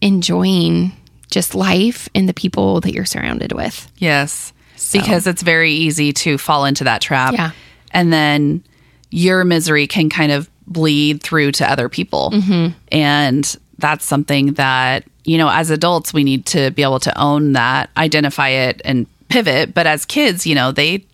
[0.00, 0.92] enjoying
[1.30, 3.90] just life and the people that you're surrounded with.
[3.98, 4.52] Yes.
[4.92, 7.34] Because it's very easy to fall into that trap.
[7.34, 7.50] Yeah.
[7.92, 8.62] And then
[9.10, 12.30] your misery can kind of bleed through to other people.
[12.32, 12.76] Mm-hmm.
[12.92, 17.52] And that's something that, you know, as adults, we need to be able to own
[17.52, 19.72] that, identify it, and pivot.
[19.74, 21.04] But as kids, you know, they,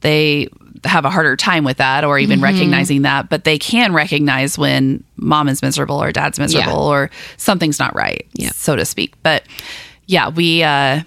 [0.00, 0.48] they,
[0.84, 2.22] have a harder time with that or Mm-hmm.
[2.22, 6.78] even recognizing that but they can recognize when mom is miserable or dad's miserable Yeah.
[6.92, 8.52] or something's not right Yeah.
[8.52, 9.42] so to speak but
[10.06, 11.02] yeah we uh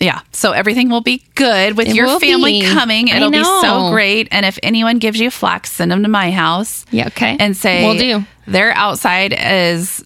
[0.00, 2.66] yeah, so everything will be good with It your family be.
[2.66, 3.08] coming.
[3.08, 4.28] It'll be so great.
[4.30, 6.86] And if anyone gives you flack, send them to my house.
[6.90, 7.36] Yeah, okay.
[7.38, 8.26] And say, we'll do.
[8.46, 10.04] Their outside is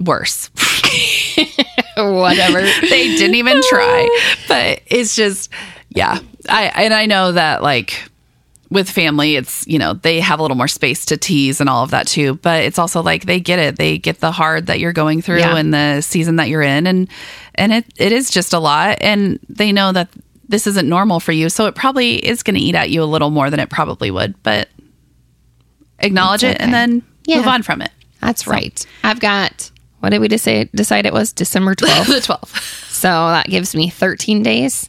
[0.00, 0.50] worse.
[1.96, 2.60] Whatever.
[2.80, 4.08] they didn't even try.
[4.48, 5.50] But it's just,
[5.90, 6.18] yeah.
[6.48, 8.02] I and I know that like
[8.70, 11.82] with family, it's you know they have a little more space to tease and all
[11.84, 12.34] of that too.
[12.34, 13.76] But it's also like they get it.
[13.76, 15.56] They get the hard that you're going through Yeah.
[15.56, 17.08] and the season that you're in, and
[17.54, 18.98] and it it is just a lot.
[19.00, 20.08] And they know that
[20.48, 23.04] this isn't normal for you, so it probably is going to eat at you a
[23.04, 24.42] little more than it probably would.
[24.42, 24.68] But
[26.00, 27.36] acknowledge It's it and then Yeah.
[27.38, 27.90] move on from it.
[28.20, 28.84] That's right.
[29.04, 31.32] I've got, what did we decide, decide it was?
[31.32, 32.06] December 12th.
[32.06, 32.86] the 12.
[32.90, 34.88] so that gives me 13 days.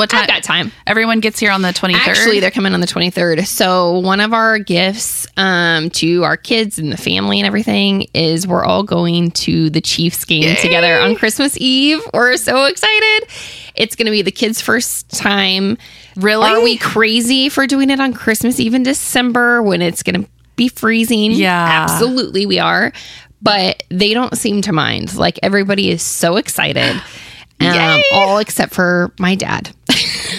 [0.00, 0.22] What time?
[0.22, 0.72] I've got time.
[0.86, 1.94] Everyone gets here on the 23rd.
[1.94, 3.46] Actually, they're coming on the 23rd.
[3.46, 8.46] So, one of our gifts um, to our kids and the family and everything is
[8.46, 12.00] we're all going to the Chiefs game together on Christmas Eve.
[12.14, 13.28] We're so excited.
[13.74, 15.76] It's going to be the kids' first time.
[16.16, 16.48] Really?
[16.48, 20.30] Are we crazy for doing it on Christmas Eve in December when it's going to
[20.56, 21.32] be freezing?
[21.32, 21.84] Yeah.
[21.90, 22.94] Absolutely, we are.
[23.42, 25.14] But they don't seem to mind.
[25.14, 27.02] Like, everybody is so excited.
[27.60, 29.70] Um, all except for my dad.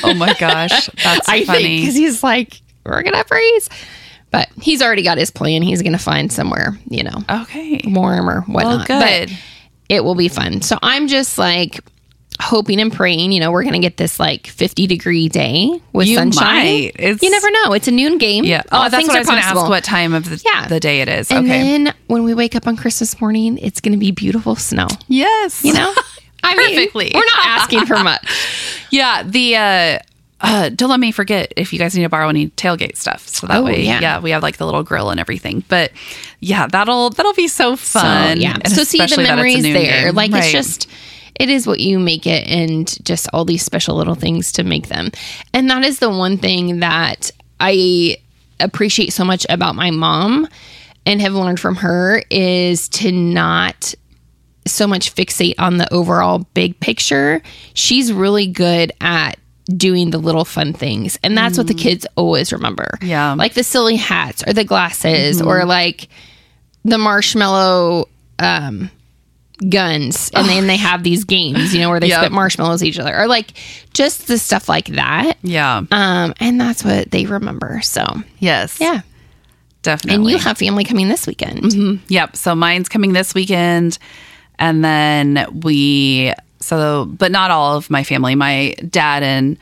[0.03, 1.79] oh my gosh, that's I think funny.
[1.81, 3.69] because he's like, we're gonna freeze,
[4.31, 5.61] but he's already got his plan.
[5.61, 7.81] He's gonna find somewhere, you know, okay.
[7.85, 8.87] warm or whatnot.
[8.87, 9.29] good.
[9.29, 9.37] But
[9.89, 10.61] it will be fun.
[10.61, 11.79] So I'm just like
[12.41, 13.31] hoping and praying.
[13.33, 16.67] You know, we're gonna get this like 50 degree day with You sunshine.
[16.97, 17.73] you never know.
[17.73, 18.45] It's a noon game.
[18.45, 18.63] Yeah.
[18.71, 19.69] All Oh, that's things what I was going to ask.
[19.69, 20.67] What time of the, Yeah.
[20.67, 21.29] the day it is?
[21.29, 21.61] And okay.
[21.85, 24.87] then when we wake up on Christmas morning, it's gonna be beautiful snow.
[25.07, 25.63] yes.
[25.63, 25.93] You know.
[26.43, 27.11] I mean, Perfectly.
[27.13, 28.27] we're not asking for much.
[28.89, 29.23] Yeah.
[29.23, 29.99] The uh,
[30.41, 33.27] uh, don't let me forget if you guys need to borrow any tailgate stuff.
[33.27, 33.99] So that Oh, way, yeah.
[34.01, 34.19] yeah.
[34.19, 35.63] we have like the little grill and everything.
[35.69, 35.91] But
[36.39, 38.37] yeah, that'll that'll be so fun.
[38.37, 38.57] So, yeah.
[38.63, 40.05] And So see the especially that it's a memories there.
[40.07, 40.15] game.
[40.15, 40.43] Like Right.
[40.43, 40.87] it's just
[41.35, 44.87] it is what you make it and just all these special little things to make
[44.87, 45.11] them.
[45.53, 48.17] And that is the one thing that I
[48.59, 50.47] appreciate so much about my mom
[51.05, 53.95] and have learned from her is to not
[54.67, 57.41] so much fixate on the overall big picture.
[57.73, 61.17] She's really good at doing the little fun things.
[61.23, 62.97] And that's what the kids always remember.
[63.01, 63.33] Yeah.
[63.33, 66.09] Like the silly hats or the glasses or like
[66.83, 68.07] the marshmallow
[68.39, 68.89] um
[69.69, 72.19] guns and then they have these games, you know, where they Yep.
[72.21, 73.53] spit marshmallows at each other or like
[73.93, 75.37] just the stuff like that.
[75.43, 75.77] yeah.
[75.91, 77.81] Um and that's what they remember.
[77.83, 78.03] So,
[78.39, 78.77] yes.
[78.81, 79.01] yeah.
[79.83, 80.15] Definitely.
[80.15, 82.01] And you have family coming this weekend.
[82.07, 82.35] Yep.
[82.35, 83.97] So mine's coming this weekend.
[84.61, 88.35] And then we, so, but not all of my family.
[88.35, 89.57] My dad and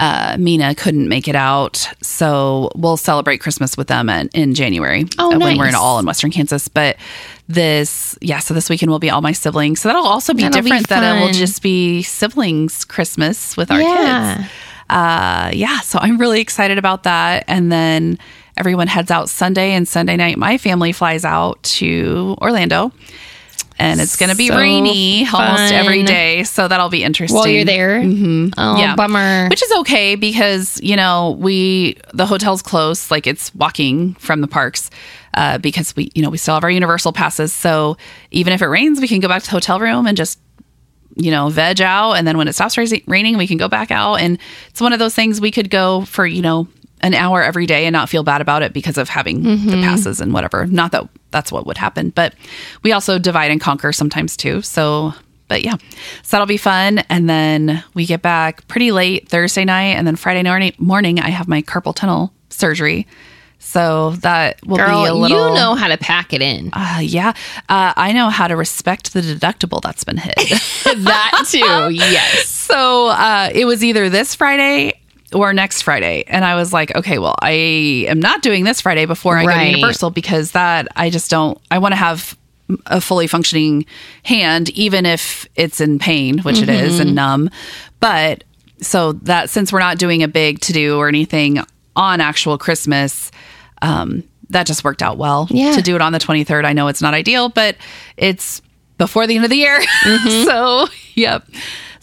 [0.00, 1.86] uh, Mina couldn't make it out.
[2.02, 5.98] So we'll celebrate Christmas with them in, in January Oh, uh, when we're in all
[5.98, 6.68] in Western Kansas.
[6.68, 6.96] But
[7.48, 9.80] this, yeah, so this weekend will be all my siblings.
[9.80, 13.70] So that'll also be That'll be different that it will just be siblings Christmas with
[13.70, 14.36] our Yeah.
[14.38, 14.50] kids.
[14.88, 17.44] Uh, yeah, so I'm really excited about that.
[17.48, 18.18] And then
[18.56, 20.38] everyone heads out Sunday and Sunday night.
[20.38, 22.92] My family flies out to Orlando.
[23.80, 26.06] And it's going to be So rainy almost every fun.
[26.06, 26.42] day.
[26.44, 27.36] So that'll be interesting.
[27.36, 28.00] While you're there.
[28.00, 28.48] Mm-hmm.
[28.58, 28.96] Oh, Yeah.
[28.96, 29.48] bummer.
[29.48, 34.48] Which is okay because, you know, we, the hotel's close, like it's walking from the
[34.48, 34.90] parks
[35.34, 37.52] uh, because we, you know, we still have our universal passes.
[37.52, 37.96] So
[38.32, 40.40] even if it rains, we can go back to the hotel room and just,
[41.14, 42.14] you know, veg out.
[42.14, 44.16] And then when it stops rais- raining, we can go back out.
[44.16, 44.38] And
[44.70, 46.66] it's one of those things we could go for, you know,
[47.00, 50.20] an hour every day and not feel bad about it because of having the passes
[50.20, 50.66] and whatever.
[50.66, 52.34] Not that that's what would happen, but
[52.82, 54.62] we also divide and conquer sometimes too.
[54.62, 55.12] So,
[55.48, 55.76] but yeah,
[56.22, 56.98] so that'll be fun.
[57.10, 59.96] And then we get back pretty late Thursday night.
[59.96, 63.06] And then Friday morning, morning I have my carpal tunnel surgery.
[63.60, 65.48] So that will Girl, be a little.
[65.48, 66.70] you know how to pack it in.
[66.72, 67.30] Uh, yeah,
[67.68, 70.34] uh, I know how to respect the deductible that's been hit.
[70.84, 71.58] that too.
[71.92, 72.46] Yes.
[72.48, 75.00] so uh, it was either this Friday
[75.32, 77.50] or next Friday, and I was like, okay, well, I
[78.08, 81.60] am not doing this Friday before I go to Universal because that I just don't.
[81.70, 82.36] I want to have
[82.86, 83.86] a fully functioning
[84.24, 87.50] hand, even if it's in pain, which it is, and numb.
[88.00, 88.44] But
[88.80, 91.58] so that since we're not doing a big to do or anything
[91.96, 93.30] on actual Christmas.
[93.82, 95.72] Um, that just worked out well Yeah.
[95.72, 96.64] to do it on the 23rd.
[96.64, 97.76] I know it's not ideal, but
[98.16, 98.62] it's
[98.96, 99.78] before the end of the year.
[100.46, 101.46] so, yep.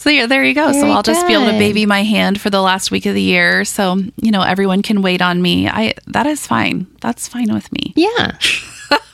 [0.06, 0.72] So, yeah, there you go.
[0.72, 3.22] so, I'll just be able to baby my hand for the last week of the
[3.24, 3.66] year.
[3.66, 5.68] So, you know, everyone can wait on me.
[5.68, 6.86] I That is fine.
[7.02, 7.92] That's fine with me.
[7.96, 8.38] Yeah.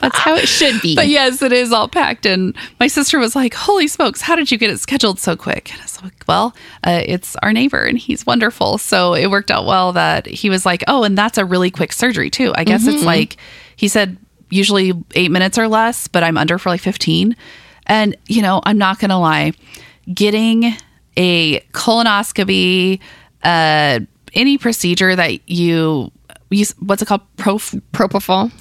[0.02, 0.96] That's how it should be.
[0.98, 2.26] But yes, it is all packed.
[2.26, 5.72] And my sister was like, Holy smokes, how did you get it scheduled so quick?
[5.72, 8.78] And I was like, Well, uh, it's our neighbor and he's wonderful.
[8.78, 11.94] So it worked out well that he was like, Oh, and that's a really quick
[11.94, 12.52] surgery too.
[12.54, 13.38] I guess it's like,
[13.78, 14.18] he said,
[14.50, 17.34] usually eight minutes or less, but I'm under for like 15.
[17.88, 19.54] And, you know, I'm not going to lie,
[20.14, 20.74] getting
[21.18, 23.00] a colonoscopy,
[23.44, 24.00] uh,
[24.34, 26.12] any procedure that you,
[26.50, 27.22] you what's it called?
[27.38, 28.52] Prof- Propofol.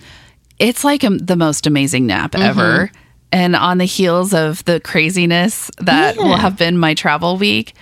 [0.59, 2.43] it's like um the most amazing nap Mm-hmm.
[2.43, 2.91] ever.
[3.33, 7.75] And on the heels of the craziness that will have been my travel week,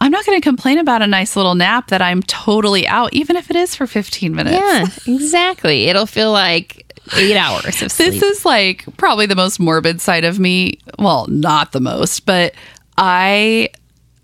[0.00, 3.36] I'm not going to complain about a nice little nap that I'm totally out, even
[3.36, 4.56] if it is for 15 minutes.
[4.56, 5.88] Yeah, exactly.
[5.88, 8.12] It'll feel like eight hours of sleep.
[8.12, 10.78] This is like probably the most morbid side of me.
[10.98, 12.54] Well, not the most, but
[12.96, 13.70] I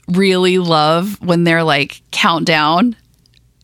[0.08, 2.96] really love when they're like countdown.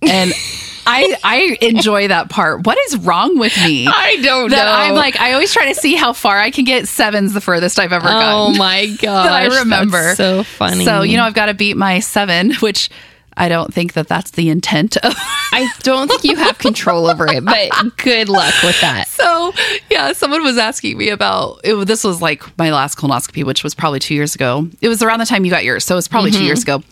[0.03, 0.33] And
[0.87, 2.65] I I enjoy that part.
[2.65, 3.87] What is wrong with me?
[3.89, 4.73] I don't that know.
[4.73, 6.87] I'm like I always try to see how far I can get.
[6.87, 8.55] Seven's the furthest I've ever oh gotten.
[8.55, 9.01] oh my god!
[9.27, 10.15] that I remember.
[10.15, 10.85] So funny.
[10.85, 12.89] So you know I've got to beat my seven, which
[13.37, 15.15] I don't think that that's the intent of.
[15.53, 19.09] I don't think you have control over it, but good luck with that.
[19.09, 19.53] so
[19.91, 23.75] yeah, someone was asking me about it, this was like my last colonoscopy, which was
[23.75, 24.69] probably two years ago.
[24.81, 26.83] It was around the time you got yours, so it was probably two years ago.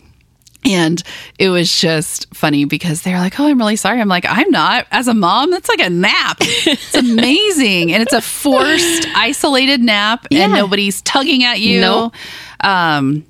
[0.67, 1.03] And
[1.39, 4.87] it was just funny because they're like, "Oh, I'm really sorry." I'm like, "I'm not."
[4.91, 6.39] As a mom, that's like a nap.
[6.41, 11.81] It's amazing, and it's a forced, isolated nap, and nobody's tugging at you.
[11.81, 12.15] Nope.
[12.61, 13.27] Um,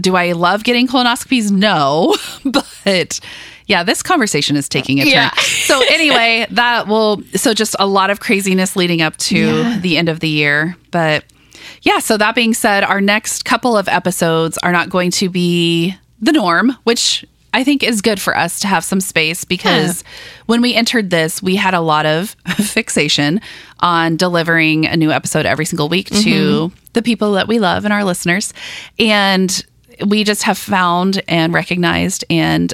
[0.00, 1.50] do I love getting colonoscopies?
[1.50, 3.20] No, but
[3.66, 5.12] yeah, this conversation is taking a turn.
[5.12, 5.34] Yeah.
[5.34, 9.78] So anyway, that will so just a lot of craziness leading up to Yeah.
[9.80, 11.24] the end of the year, but
[11.82, 15.94] yeah, so that being said, our next couple of episodes are not going to be
[16.20, 20.04] the norm, which I think is good for us to have some space because
[20.46, 23.40] when we entered this, we had a lot of fixation
[23.80, 26.74] on delivering a new episode every single week to mm-hmm.
[26.92, 28.52] the people that we love and our listeners.
[28.98, 29.64] And
[30.06, 32.72] we just have found and recognized and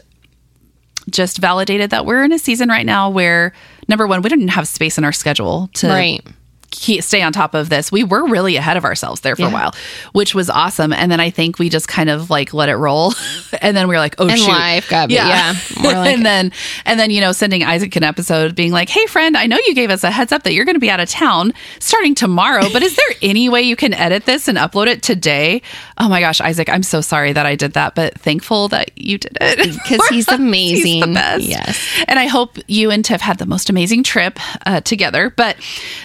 [1.11, 3.53] just validated that we're in a season right now where
[3.89, 6.27] number one, we didn't have space in our schedule to Right.
[6.75, 7.91] Keep, stay on top of this.
[7.93, 9.73] We were really ahead of ourselves there for a while,
[10.13, 10.93] which was awesome.
[10.93, 13.15] And then I think we just kind of like let it roll,
[13.63, 16.53] and then we were like, "Oh And shoot, life got- yeah, more like- and then
[16.85, 19.75] and then you know sending Isaac an episode, being like, "Hey friend, I know you
[19.75, 22.65] gave us a heads up that you're going to be out of town starting tomorrow,
[22.73, 25.63] but is there any way you can edit this and upload it today?"
[25.99, 29.19] Oh my gosh, Isaac, I'm so sorry that I did that, but thankful that you
[29.19, 31.15] did it Because he's He's the amazing.
[31.15, 31.45] best.
[31.45, 31.87] Yes.
[32.09, 35.29] And I hope you and Tiff had the most amazing trip uh, together.
[35.37, 35.57] But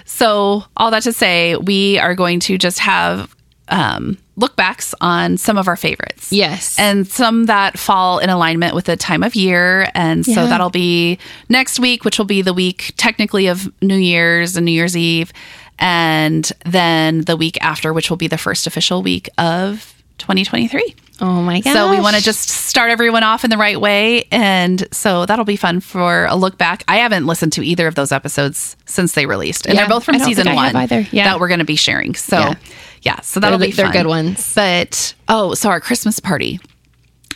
[0.06, 3.36] so, all that to say, we are going to just have
[3.68, 6.32] um, look backs on some of our favorites.
[6.32, 6.78] Yes.
[6.80, 9.88] And some that fall in alignment with the time of year.
[9.94, 10.46] And so Yeah.
[10.48, 11.20] that'll be
[11.50, 15.32] next week, which will be the week technically of New Year's and New Year's Eve.
[15.78, 20.96] And then the week after, which will be the first official week of 2023.
[21.22, 21.74] Oh my gosh.
[21.74, 24.24] So we want to just start everyone off in the right way.
[24.32, 26.84] And so that'll be fun for a look back.
[26.88, 29.66] I haven't listened to either of those episodes since they released.
[29.66, 31.06] And Yeah, they're both from season one either.
[31.12, 31.26] Yeah.
[31.26, 32.16] that we're going to be sharing.
[32.16, 32.56] So yeah,
[33.02, 33.20] Yeah.
[33.22, 34.54] so that'll They're- be they're good ones.
[34.56, 36.60] But oh, so our Christmas party.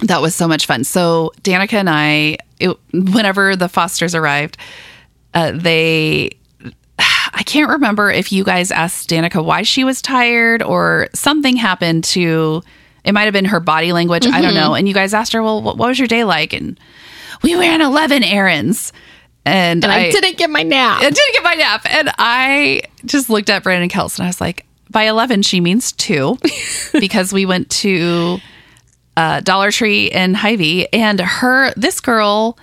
[0.01, 0.83] That was so much fun.
[0.83, 4.57] So Danica and I, it, whenever the Fosters arrived,
[5.33, 6.31] uh, they
[6.99, 12.03] I can't remember if you guys asked Danica why she was tired or something happened
[12.05, 12.63] to
[13.03, 14.25] it might have been her body language.
[14.25, 14.41] I Mm-hmm.
[14.41, 14.73] don't know.
[14.75, 16.53] And you guys asked her, well, what, what was your day like?
[16.53, 16.79] And
[17.41, 18.93] we ran 11 errands.
[19.45, 20.99] And, And I, didn't get my nap.
[21.01, 21.85] I didn't get my nap.
[21.89, 25.91] And I just looked at Brandon Kels and I was like, by 11, she means
[25.91, 26.37] two
[26.93, 28.37] because we went to
[29.17, 32.57] uh, Dollar Tree and Hy-Vee and her, this girl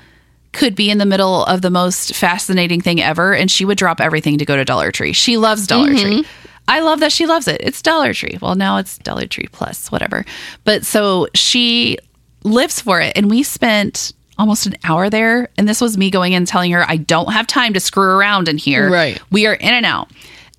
[0.53, 4.01] could be in the middle of the most fascinating thing ever and she would drop
[4.01, 5.13] everything to go to Dollar Tree.
[5.13, 6.25] She loves Dollar Tree.
[6.69, 7.61] I love that she loves it.
[7.61, 8.39] It's Dollar Tree.
[8.41, 10.25] Well, now it's Dollar Tree Plus, whatever.
[10.65, 11.99] But so she
[12.45, 15.49] lives for it and we spent almost an hour there.
[15.59, 18.49] And this was me going in telling her, I don't have time to screw around
[18.49, 18.91] in here.
[18.91, 19.21] Right.
[19.31, 20.11] We are in and out.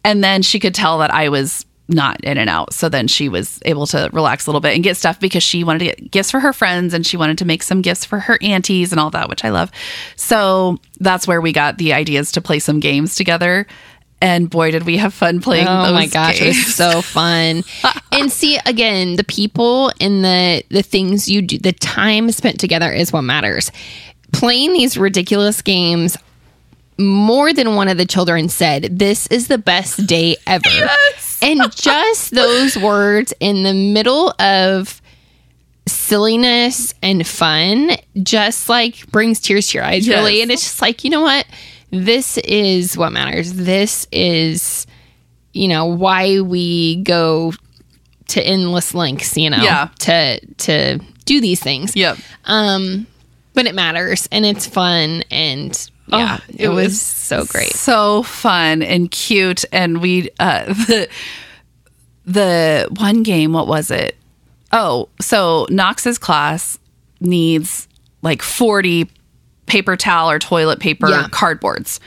[0.03, 2.73] And then she could tell that I was not in and out.
[2.73, 5.63] So then she was able to relax a little bit and get stuff because she
[5.63, 8.19] wanted to get gifts for her friends and she wanted to make some gifts for
[8.19, 9.71] her aunties and all that, which I love.
[10.15, 13.67] So that's where we got the ideas to play some games together.
[14.21, 17.63] And boy, did we have fun playing Oh my gosh, it was so fun.
[18.11, 22.91] and see again, the people and the the things you do, the time spent together
[22.91, 23.71] is what matters.
[24.31, 26.17] Playing these ridiculous games
[26.99, 30.69] more than one of the children said, This is the best day ever.
[31.43, 35.01] And just those words in the middle of
[35.87, 37.91] silliness and fun
[38.21, 40.17] just like brings tears to your eyes, Yes.
[40.19, 40.41] really.
[40.43, 41.47] And it's just like, you know what?
[41.91, 43.53] This is what matters.
[43.53, 44.87] This is,
[45.53, 47.53] you know, why we go
[48.29, 49.89] to endless lengths, you know, Yeah.
[49.99, 51.95] to to do these things.
[51.95, 52.17] Yep.
[52.45, 53.07] Um,
[53.53, 57.71] but it matters and it's fun and yeah, Oh, it, was, so great.
[57.73, 61.07] so fun and cute and we uh the
[62.25, 64.15] the one game what was it
[64.71, 66.77] oh so knox's class
[67.19, 67.87] needs
[68.21, 69.09] like 40
[69.71, 71.27] paper towel or toilet paper Yeah.
[71.31, 71.99] cardboards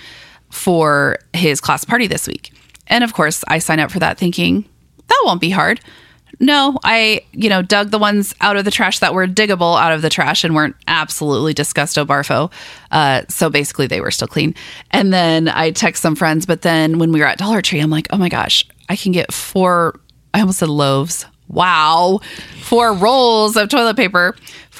[0.51, 2.53] for his class party this week.
[2.87, 4.65] And of course i sign up for that thinking
[5.09, 5.81] that won't be hard.
[6.41, 9.93] No i you know dug the ones out of the trash that were diggable out
[9.93, 12.51] of the trash and weren't absolutely disgusto barfo.
[12.91, 14.55] Uh, so basically they were still clean.
[14.91, 17.91] And then i text some friends but then when we were at dollar tree i'm
[17.91, 19.99] like oh my gosh i can get four
[20.35, 21.25] i almost said loaves.
[21.47, 22.21] Wow.
[22.62, 24.35] Four rolls of toilet paper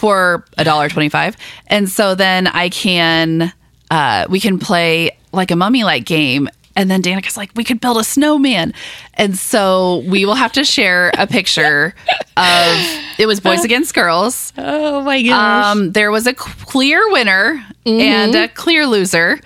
[0.05, 1.37] for a dollar 25
[1.69, 3.53] and so then i can
[3.91, 7.81] uh, we can play like a mummy like game and then Danica's like, we could
[7.81, 8.75] build a snowman.
[9.15, 11.95] And so we will have to share a picture
[12.37, 14.53] of it was boys against girls.
[14.59, 15.67] Oh my gosh.
[15.67, 19.39] Um, there was a clear winner and a clear loser.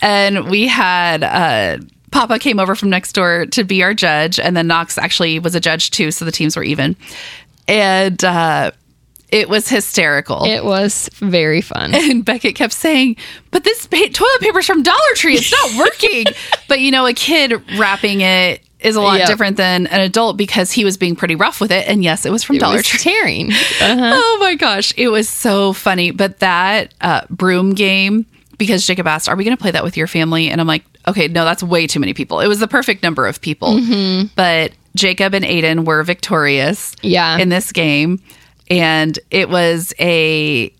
[0.00, 1.78] And we had uh,
[2.10, 4.40] Papa came over from next door to be our judge.
[4.40, 6.10] And then Knox actually was a judge too.
[6.10, 6.96] So the teams were even.
[7.68, 8.72] And uh,
[9.32, 10.44] it was hysterical.
[10.44, 11.92] it was very fun.
[12.12, 13.16] And Beckett kept saying,
[13.50, 15.34] "But this pa- toilet paper's from Dollar Tree.
[15.34, 16.26] It's not working."
[16.68, 19.28] but you know, a kid wrapping it is a lot Yep.
[19.28, 21.86] different than an adult because he was being pretty rough with it.
[21.88, 22.98] And yes, it was from It Dollar was Tree.
[22.98, 23.50] tearing.
[23.80, 24.12] Uh-huh.
[24.14, 26.10] Oh my gosh, it was so funny.
[26.10, 28.26] But that uh, broom game,
[28.58, 30.84] because Jacob asked, "Are we going to play that with your family?" And I'm like,
[31.08, 33.80] "Okay, no, that's way too many people." It was the perfect number of people,
[34.36, 36.94] but Jacob and Aiden were victorious.
[37.02, 37.38] Yeah.
[37.38, 38.20] in this game,
[38.72, 40.72] and it was a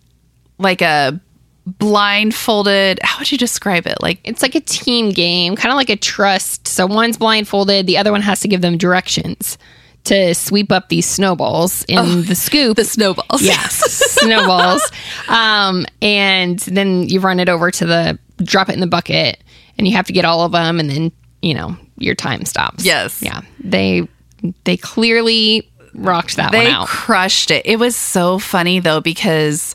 [0.59, 1.21] like a
[1.67, 2.99] blindfolded.
[3.03, 4.01] How would you describe it?
[4.01, 6.67] Like It's like a team game, kind of like a trust.
[6.67, 9.59] So one's blindfolded, the other one has to give them directions
[10.05, 12.77] to sweep up these snowballs in the scoop.
[12.77, 13.43] the snowballs.
[13.43, 13.75] Yes,
[14.21, 14.83] snowballs.
[15.29, 19.43] Um, and then you run it over to the drop it in the bucket,
[19.79, 21.13] and you have to get all of them, and then
[21.43, 22.85] you know your time stops.
[22.85, 23.23] Yes.
[23.23, 23.43] yeah.
[23.61, 24.09] They
[24.65, 26.89] they clearly rocked that they one out.
[26.89, 27.67] crushed it.
[27.67, 29.75] It was so funny though because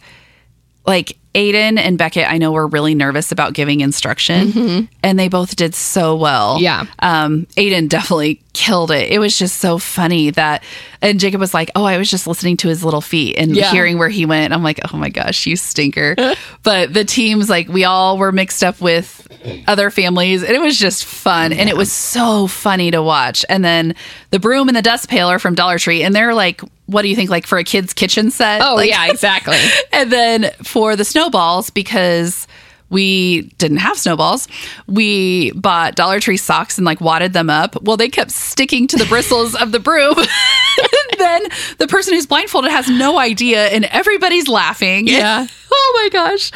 [0.86, 5.55] like Aiden and Beckett, I know were really nervous about giving instruction, and they both
[5.55, 6.55] did so well.
[6.55, 6.63] Mm-hmm.
[6.63, 6.86] Yeah.
[6.99, 9.11] um, Aiden definitely killed it.
[9.11, 10.63] It was just so funny that,
[10.99, 13.69] and Jacob was like, "Oh, I was just listening to his little feet and Yeah.
[13.71, 16.15] hearing where he went." I'm like, "Oh my gosh, you stinker!"
[16.63, 19.28] but the teams, like, we all were mixed up with
[19.67, 23.45] other families, and it was just fun, and it was so funny to watch.
[23.47, 23.93] And then
[24.32, 27.09] the broom and the dust pail are from Dollar Tree, and they're like, "What do
[27.09, 27.30] you think?
[27.30, 29.57] Like for a kid's kitchen set?" Oh Like- yeah, exactly.
[29.93, 32.47] and then for the snowballs, because
[32.89, 34.47] we didn't have snowballs,
[34.88, 37.82] we bought Dollar Tree socks and like wadded them up.
[37.82, 40.15] Well, they kept sticking to the bristles of the broom.
[40.18, 41.41] and then
[41.80, 45.07] the person who's blindfolded has no idea, and everybody's laughing.
[45.07, 45.47] Yeah.
[45.72, 46.51] oh my gosh.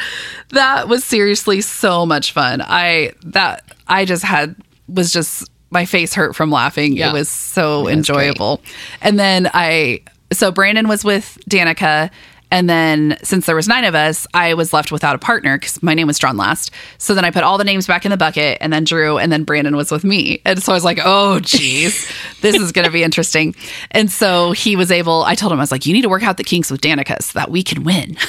[0.50, 2.62] That was seriously so much fun.
[2.62, 4.54] I that I just had
[4.86, 6.96] was just my face hurt from laughing.
[6.96, 7.10] Yeah.
[7.10, 8.62] It was so was enjoyable.
[9.00, 10.02] And then I
[10.32, 12.10] so Brandon was with Danica
[12.52, 15.82] and then since there was nine of us, I was left without a partner because
[15.82, 16.70] my name was drawn last.
[16.98, 19.32] So then I put all the names back in the bucket and then Drew and
[19.32, 20.42] then Brandon was with me.
[20.44, 23.54] And so I was like, oh geez, this is gonna be interesting.
[23.90, 26.24] And so he was able I told him, I was like, you need to work
[26.24, 28.16] out the kinks with Danica so that we can win.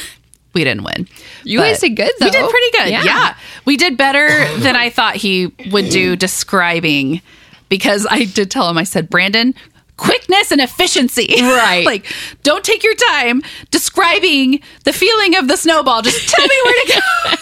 [0.53, 1.07] We didn't win.
[1.43, 2.27] You But guys did good, though.
[2.27, 2.89] We did pretty good.
[2.91, 3.03] Yeah.
[3.03, 3.35] yeah.
[3.65, 4.27] We did better
[4.59, 7.23] than I thought he would do describing
[7.69, 9.55] because I did tell him, I said, Brandon,
[9.97, 11.27] quickness and efficiency.
[11.41, 11.85] Right.
[11.85, 12.05] like,
[12.43, 13.41] don't take your time
[13.71, 16.01] describing the feeling of the snowball.
[16.01, 17.35] Just tell me where to go.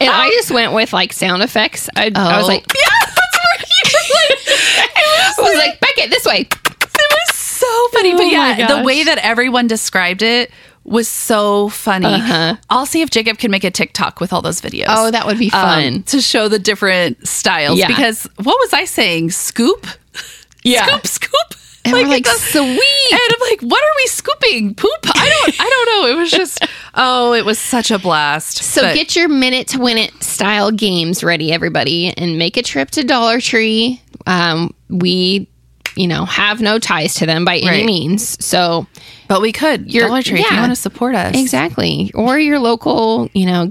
[0.00, 1.88] And I just went with like sound effects.
[1.94, 2.48] I, I was Oh.
[2.48, 6.40] like, yeah, that's where you like, it I was like, Beckett, this way.
[6.40, 8.12] it was so funny.
[8.12, 10.50] but Oh my yeah, the way that everyone described it
[10.84, 12.08] was so funny.
[12.70, 14.86] I'll see if Jacob can make a TikTok with all those videos.
[14.88, 15.04] Uh-huh.
[15.06, 16.02] Oh, that would be um, fun.
[16.04, 17.78] to show the different styles.
[17.78, 17.86] Yeah.
[17.86, 19.30] Because what was I saying?
[19.30, 19.86] Scoop?
[20.64, 20.86] Yeah.
[20.86, 21.54] Scoop, scoop.
[21.84, 23.12] And we're like, sweet.
[23.12, 24.74] And I'm like, what are we scooping?
[24.76, 24.90] Poop?
[25.06, 26.12] I don't I don't know.
[26.12, 26.64] It was just
[26.94, 28.58] oh, it was such a blast.
[28.58, 32.62] So But- get your minute to win it style games ready, everybody, and make a
[32.62, 34.00] trip to Dollar Tree.
[34.26, 35.48] Um, we,
[35.96, 37.84] you know, have no ties to them by any Right.
[37.86, 38.42] means.
[38.44, 38.86] So
[39.26, 39.92] But we could.
[39.92, 41.34] Your- Dollar Tree if you want to support us.
[41.36, 43.70] exactly, or your local, you know,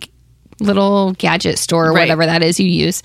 [0.60, 2.02] little gadget store or Right.
[2.02, 3.02] whatever that is you use.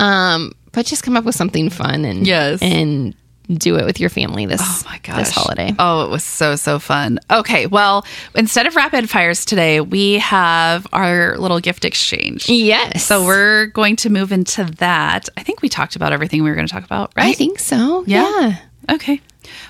[0.00, 2.58] Um, but just come up with something fun and Yes.
[2.60, 3.14] and
[3.58, 5.16] do it with your family this Oh my gosh.
[5.16, 5.74] this holiday.
[5.78, 7.18] Oh, it was so, so fun.
[7.30, 7.66] Okay.
[7.66, 12.48] Well, instead of rapid fires today, we have our little gift exchange.
[12.48, 13.04] Yes.
[13.04, 15.28] So we're going to move into that.
[15.36, 17.26] I think we talked about everything we were going to talk about, right?
[17.28, 18.04] I think so.
[18.06, 18.28] Yeah.
[18.40, 18.94] yeah.
[18.94, 19.20] Okay.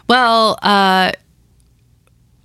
[0.09, 1.12] Well, uh,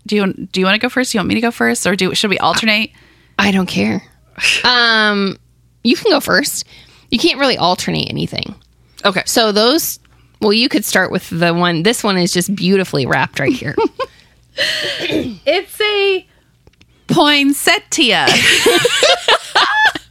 [0.06, 1.12] do you do you want to go first?
[1.12, 2.92] Do you want me to go first, or do should we alternate?
[3.40, 4.04] I don't care.
[4.66, 5.38] Um,
[5.84, 6.66] you can go first.
[7.10, 8.54] You can't really alternate anything.
[9.06, 9.22] Okay.
[9.26, 9.98] So those,
[10.42, 11.84] well, you could start with the one.
[11.84, 13.76] This one is just beautifully wrapped right here.
[14.58, 16.26] It's a
[17.08, 18.26] poinsettia.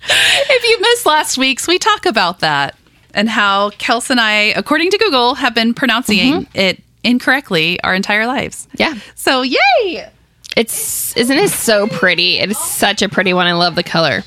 [0.04, 2.76] if you missed last week's, we talk about that
[3.14, 6.58] and how Kels and I, according to Google, have been pronouncing mm-hmm.
[6.58, 8.68] it incorrectly our entire lives.
[8.76, 10.10] yeah, So, yay!
[10.56, 12.38] it's isn't it so pretty?
[12.38, 13.46] It is such a pretty one.
[13.46, 14.22] I love the color.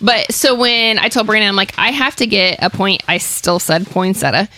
[0.00, 3.02] But so when I told Brandon, I'm like, I have to get a point.
[3.08, 4.48] I still said poinsettia.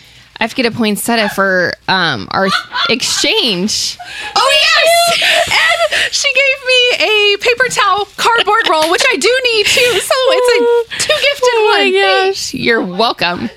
[0.40, 2.48] I have to get a poinsettia for um, our
[2.90, 3.96] exchange.
[4.34, 5.48] Oh, yes!
[5.52, 10.00] And she gave me a paper towel cardboard roll, which I do need too.
[10.00, 11.92] So, it's a two gifted Oh one.
[11.92, 13.48] my gosh, you're welcome.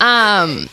[0.00, 0.68] Um,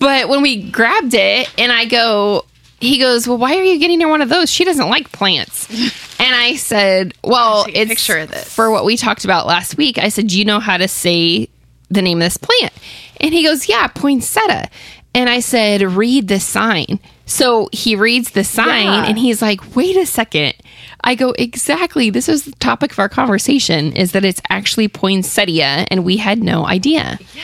[0.00, 2.44] but when we grabbed it, and I go,
[2.80, 4.50] he goes, "Well, why are you getting her one of those?
[4.50, 5.68] She doesn't like plants."
[6.20, 8.52] And I said, "Well, a it's picture of this.
[8.52, 11.48] for what we talked about last week." I said, "Do you know how to say
[11.90, 12.72] the name of this plant?"
[13.20, 14.68] And he goes, "Yeah, poinsettia."
[15.14, 19.04] And I said, "Read the sign." So he reads the sign, Yeah.
[19.06, 20.54] and he's like, "Wait a second.
[21.02, 22.10] I go, "Exactly.
[22.10, 26.42] This is the topic of our conversation: is that it's actually poinsettia, and we had
[26.42, 27.42] no idea." Yeah.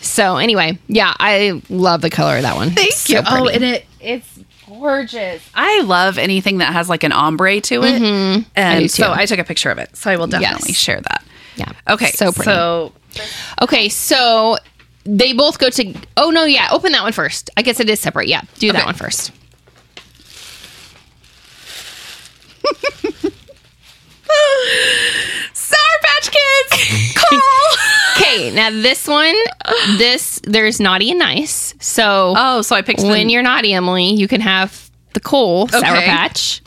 [0.00, 2.70] So anyway, yeah, I love the color of that one.
[2.70, 3.22] Thank So you.
[3.26, 5.42] Oh, and it it's gorgeous.
[5.54, 8.00] I love anything that has like an ombre to it.
[8.02, 8.38] Mm-hmm.
[8.38, 8.50] I do
[8.82, 9.12] And so.
[9.12, 9.96] I took a picture of it.
[9.96, 10.78] So I will definitely Yes.
[10.78, 11.24] share that.
[11.56, 11.72] yeah.
[11.88, 12.12] Okay.
[12.12, 12.50] So pretty.
[12.50, 12.92] So
[13.62, 14.58] Okay, so
[15.06, 15.94] they both go to.
[16.16, 16.68] Oh no, yeah.
[16.72, 17.50] Open that one first.
[17.56, 18.28] I guess it is separate.
[18.28, 19.32] Yeah, do that one first.
[25.52, 27.40] Sour Patch Kids, Carl.
[28.18, 29.34] Okay, now this one,
[29.98, 31.74] this there's naughty and nice.
[31.80, 35.68] So oh, so I picked when the, you're naughty, Emily, you can have the Cole
[35.68, 36.62] Sour Patch.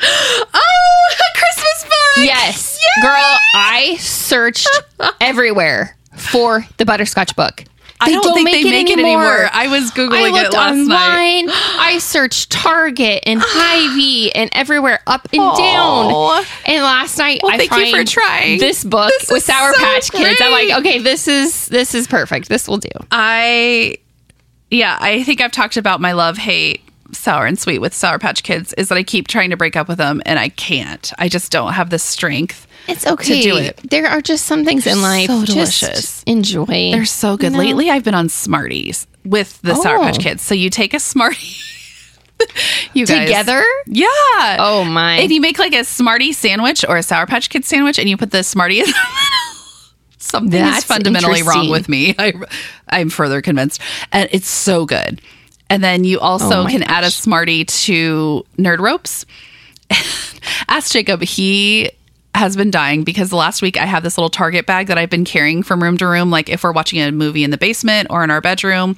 [0.02, 2.24] oh a Christmas book.
[2.24, 3.02] Yes, Yay!
[3.02, 4.68] girl, I searched
[5.20, 7.64] everywhere for the butterscotch book.
[8.00, 9.48] I don't think they make it anymore.
[9.52, 11.42] I was googling I looked it last night.
[11.44, 11.48] online.
[11.78, 15.56] I searched Target and Hy-Vee and everywhere up and Aw.
[15.56, 16.44] down.
[16.66, 18.58] And last night Well, I thank you for trying.
[18.58, 20.40] this book This with Sour so Patch Kids.
[20.42, 22.48] I'm like, okay, this is this is perfect.
[22.48, 22.90] This will do.
[23.10, 23.96] I
[24.70, 28.42] yeah, I think I've talked about my love hate sour and sweet with Sour Patch
[28.42, 31.12] Kids is that I keep trying to break up with them and I can't.
[31.16, 32.66] I just don't have the strength.
[32.88, 33.80] It's okay To do it.
[33.90, 35.26] There are just some things in life.
[35.28, 36.22] so just delicious.
[36.24, 36.64] enjoy.
[36.92, 37.52] They're so good.
[37.52, 37.64] You know?
[37.64, 39.82] Lately, I've been on Smarties with the oh.
[39.82, 40.22] Sour Patch Oh.
[40.22, 40.42] Kids.
[40.42, 41.38] So you take a Smartie.
[42.94, 43.26] you guys.
[43.26, 43.64] Together?
[43.86, 44.06] Yeah.
[44.58, 45.16] Oh my.
[45.16, 48.16] And you make like a Smartie sandwich or a Sour Patch Kid sandwich and you
[48.16, 49.94] put the Smartie in the middle.
[50.18, 52.14] Something is fundamentally wrong with me.
[52.18, 52.32] I,
[52.88, 53.80] I'm further convinced.
[54.10, 55.20] And it's so good.
[55.70, 57.10] And then you also Oh can add a.
[57.10, 59.24] Smartie to Nerd Ropes.
[60.68, 61.22] Ask Jacob.
[61.22, 61.90] He
[62.34, 65.10] has been dying because the last week I have this little Target bag that I've
[65.10, 68.08] been carrying from room to room, like if we're watching a movie in the basement
[68.10, 68.96] or in our bedroom,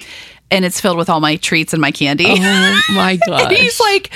[0.50, 2.24] and it's filled with all my treats and my candy.
[2.28, 3.42] oh my god.
[3.52, 4.10] And he's like,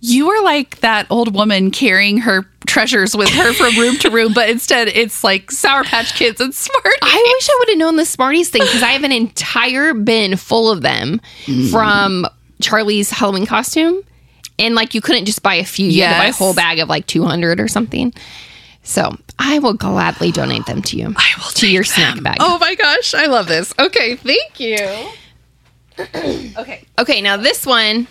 [0.00, 4.32] You are like that old woman carrying her treasures with her from room to room,
[4.34, 6.98] but instead it's like Sour Patch Kids and Smarties.
[7.02, 10.36] I wish I would have known the Smarties thing because I have an entire bin
[10.36, 11.70] full of them Mm.
[11.72, 12.26] from
[12.62, 14.02] Charlie's Halloween costume.
[14.58, 16.78] And like you couldn't just buy a few, you had to buy a whole bag
[16.78, 18.12] of like 200 or something.
[18.82, 21.14] So I will gladly donate them to you.
[21.16, 22.24] I will to your take snack them.
[22.24, 22.36] bag.
[22.40, 23.72] Oh my gosh, I love this.
[23.78, 24.76] Okay, thank you.
[26.58, 26.84] okay.
[26.98, 28.06] Okay, now this one,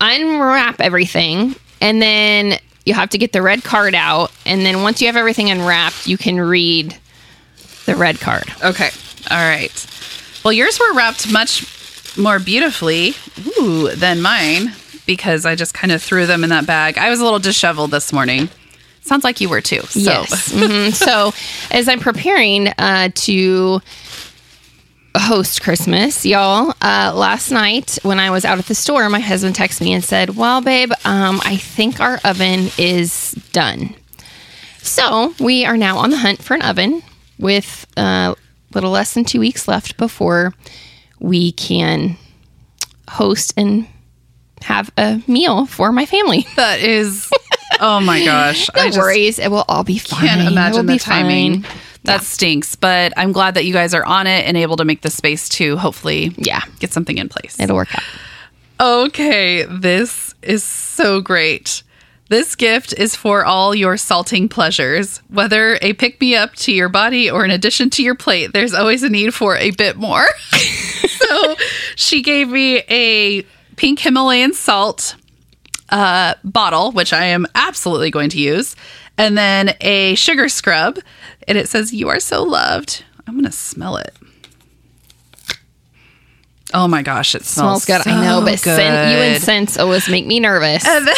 [0.00, 4.32] unwrap everything, and then you have to get the red card out.
[4.46, 6.96] And then once you have everything unwrapped, you can read
[7.86, 8.44] the red card.
[8.64, 8.90] Okay.
[9.30, 9.86] All right.
[10.44, 13.14] Well, yours were wrapped much more beautifully
[13.58, 14.72] ooh, than mine
[15.06, 16.98] because I just kind of threw them in that bag.
[16.98, 18.48] I was a little disheveled this morning.
[19.10, 19.80] Sounds like you were too.
[19.88, 19.98] So.
[19.98, 20.52] Yes.
[20.52, 20.94] Mhm.
[20.94, 21.32] So,
[21.72, 23.80] as I'm preparing uh, to
[25.16, 29.56] host Christmas, y'all, uh, last night when I was out at the store, my husband
[29.56, 33.96] texted me and said, Well, babe, um, I think our oven is done.
[34.78, 37.02] So, we are now on the hunt for an oven
[37.36, 38.34] with a uh,
[38.74, 40.54] little less than two weeks left before
[41.18, 42.16] we can
[43.08, 43.88] host and
[44.62, 46.46] have a meal for my family.
[46.54, 47.28] That is,
[47.80, 48.68] oh my gosh.
[48.74, 49.38] No I just worries.
[49.38, 50.20] It will all be fine.
[50.26, 51.62] can't imagine the timing.
[51.62, 51.76] fine.
[52.04, 55.02] That stinks, but I'm glad that you guys are on it and able to make
[55.02, 56.62] the space to hopefully Yeah.
[56.78, 57.56] get something in place.
[57.60, 58.02] It'll work out.
[58.80, 61.82] Okay, this is so great.
[62.30, 65.20] This gift is for all your salting pleasures.
[65.28, 68.72] Whether a pick me up to your body or an addition to your plate, there's
[68.72, 70.26] always a need for a bit more.
[71.08, 71.56] so
[71.96, 73.42] she gave me a
[73.76, 75.16] pink Himalayan salt
[75.90, 78.76] uh, bottle, which I am absolutely going to use,
[79.18, 80.98] and then a sugar scrub.
[81.48, 83.04] And it says, You are so loved.
[83.26, 84.14] I'm going to smell it.
[86.72, 88.10] Oh my gosh, it smells, Smells good.
[88.12, 89.42] I know, so but scent, you and good.
[89.42, 90.86] scents always make me nervous.
[90.86, 91.16] And then,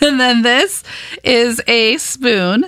[0.02, 0.82] and then this
[1.22, 2.64] is a spoon.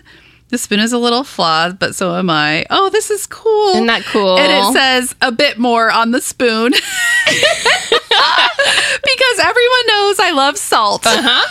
[0.54, 2.64] The spoon is a little flawed, but so am I.
[2.70, 3.70] Oh, this is cool.
[3.70, 4.38] Isn't that cool?
[4.38, 6.70] And it says a bit more on the spoon.
[6.70, 6.80] because
[9.40, 11.04] everyone knows I love salt.
[11.08, 11.44] Uh-huh.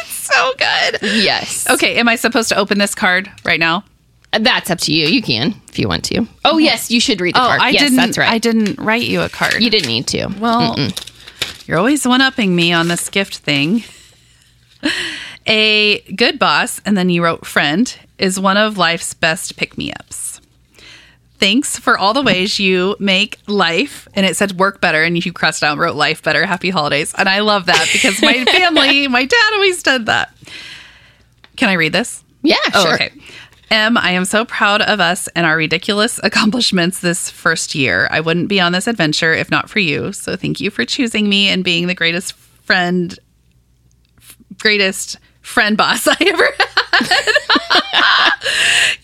[0.00, 0.98] it's so good.
[1.22, 1.66] yes.
[1.70, 3.84] Okay, am I supposed to open this card right now?
[4.32, 5.06] That's up to you.
[5.06, 6.26] You can if you want to.
[6.44, 7.62] Oh, yes, you should read the Oh, card.
[7.62, 7.96] I yes, didn't.
[7.96, 8.28] that's right.
[8.30, 9.62] I didn't write you a card.
[9.62, 10.26] you didn't need to.
[10.38, 10.76] Well,
[11.64, 13.84] you're always one upping me on this gift thing.
[15.46, 17.92] A good boss, and then you wrote friend,
[18.22, 20.40] is one of life's best pick me ups.
[21.38, 25.32] Thanks for all the ways you make life, and it said work better, and you
[25.32, 26.46] crossed out and wrote life better.
[26.46, 27.12] Happy holidays.
[27.18, 30.32] And I love that because my family, my dad always did that.
[31.56, 32.22] Can I read this?
[32.42, 32.94] Yeah, Oh, sure.
[32.94, 33.10] okay.
[33.72, 38.06] M, I am so proud of us and our ridiculous accomplishments this first year.
[38.10, 40.12] I wouldn't be on this adventure if not for you.
[40.12, 43.18] So thank you for choosing me and being the greatest friend,
[44.60, 46.81] greatest friend boss I ever had.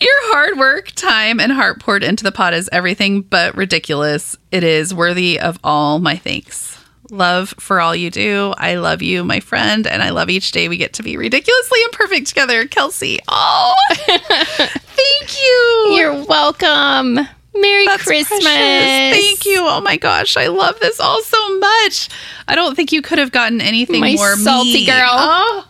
[0.01, 4.36] Your hard work, time, and heart poured into the pot is everything but ridiculous.
[4.53, 6.76] It is worthy of all my thanks.
[7.11, 8.53] Love for all you do.
[8.59, 11.78] I love you, my friend, and I love each day we get to be ridiculously
[11.84, 12.66] imperfect together.
[12.66, 13.18] Kelsey.
[13.28, 15.95] Oh, thank you.
[15.97, 17.14] You're welcome.
[17.55, 18.43] Merry That's Christmas.
[18.43, 19.16] precious.
[19.18, 19.62] Thank you.
[19.66, 22.09] Oh my gosh, I love this all so much.
[22.47, 24.86] I don't think you could have gotten anything My more salty me.
[24.86, 25.09] girl.
[25.11, 25.66] Oh,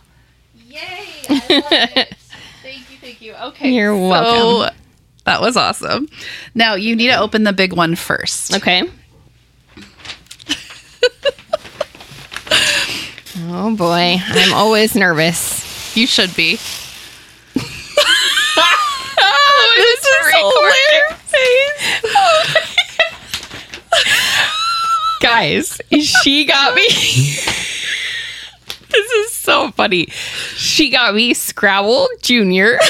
[0.81, 1.25] yay!
[1.29, 2.15] I love it.
[2.63, 3.33] thank you, thank you.
[3.33, 4.75] Okay, You're so welcome.
[5.25, 6.07] that was awesome.
[6.55, 8.55] Now you need to open the big one first.
[8.55, 8.83] Okay.
[13.47, 15.95] oh boy, I'm always nervous.
[15.95, 16.57] You should be.
[19.21, 21.15] oh, this is hilarious.
[25.21, 25.81] Guys,
[26.23, 26.87] she got me.
[28.91, 30.07] this is so funny.
[30.55, 32.79] She got me Scrabble Junior.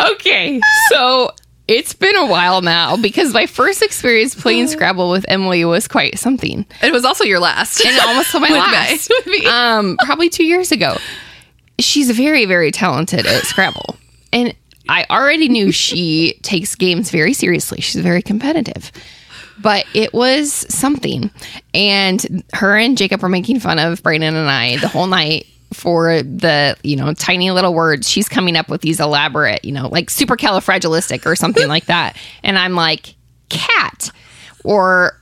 [0.00, 1.30] okay, so
[1.66, 6.18] it's been a while now because my first experience playing Scrabble with Emily was quite
[6.18, 6.66] something.
[6.82, 7.84] It was also your last.
[7.84, 9.08] And almost my last.
[9.08, 9.46] With me.
[9.46, 10.98] Um, probably two years ago.
[11.78, 13.96] She's very, very talented at Scrabble.
[14.32, 14.54] And
[14.88, 17.80] I already knew she takes games very seriously.
[17.80, 18.92] She's very competitive.
[19.60, 21.30] But it was something.
[21.72, 26.22] And her and Jacob were making fun of Brandon and I the whole night for
[26.22, 28.08] the, you know, tiny little words.
[28.08, 32.16] She's coming up with these elaborate, you know, like supercalifragilistic or something like that.
[32.42, 33.14] And I'm like,
[33.48, 34.10] cat
[34.64, 35.20] or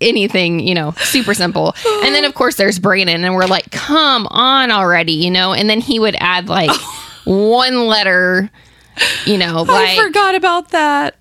[0.00, 1.74] anything, you know, super simple.
[2.04, 5.68] And then of course there's Brandon and we're like, come on already, you know, and
[5.68, 6.70] then he would add like
[7.24, 8.50] one letter,
[9.26, 11.16] you know, I like forgot about that.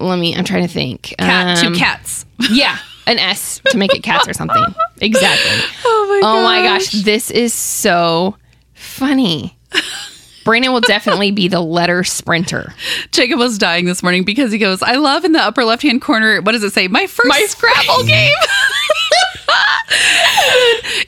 [0.00, 1.14] Let me I'm trying to think.
[1.18, 2.26] Cat, Um, two cats.
[2.50, 4.64] Yeah, an S to make it cats or something.
[5.02, 5.64] Exactly.
[5.84, 8.36] Oh my Oh my gosh, this is so
[8.74, 9.56] funny.
[10.44, 12.74] Brandon will definitely be the letter sprinter.
[13.10, 16.02] Jacob was dying this morning because he goes, I love in the upper left hand
[16.02, 16.88] corner, what does it say?
[16.88, 18.34] My first My Scrabble game.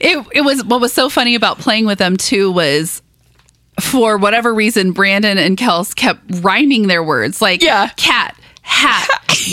[0.00, 3.02] it, it was what was so funny about playing with them too was
[3.80, 7.88] for whatever reason, Brandon and Kels kept rhyming their words like Yeah.
[7.96, 9.08] cat, hat,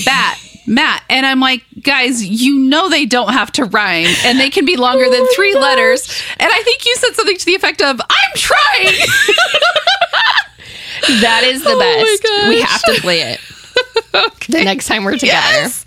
[0.05, 1.03] bat, mat.
[1.10, 4.78] And I'm like, guys, you know they don't have to rhyme and they can be
[4.78, 6.24] longer Oh than three letters.
[6.39, 8.93] And I think you said something to the effect of, I'm trying.
[11.22, 12.49] That is the Oh best.
[12.49, 13.39] We have to play it
[14.49, 15.28] the next time we're together.
[15.28, 15.84] Yes.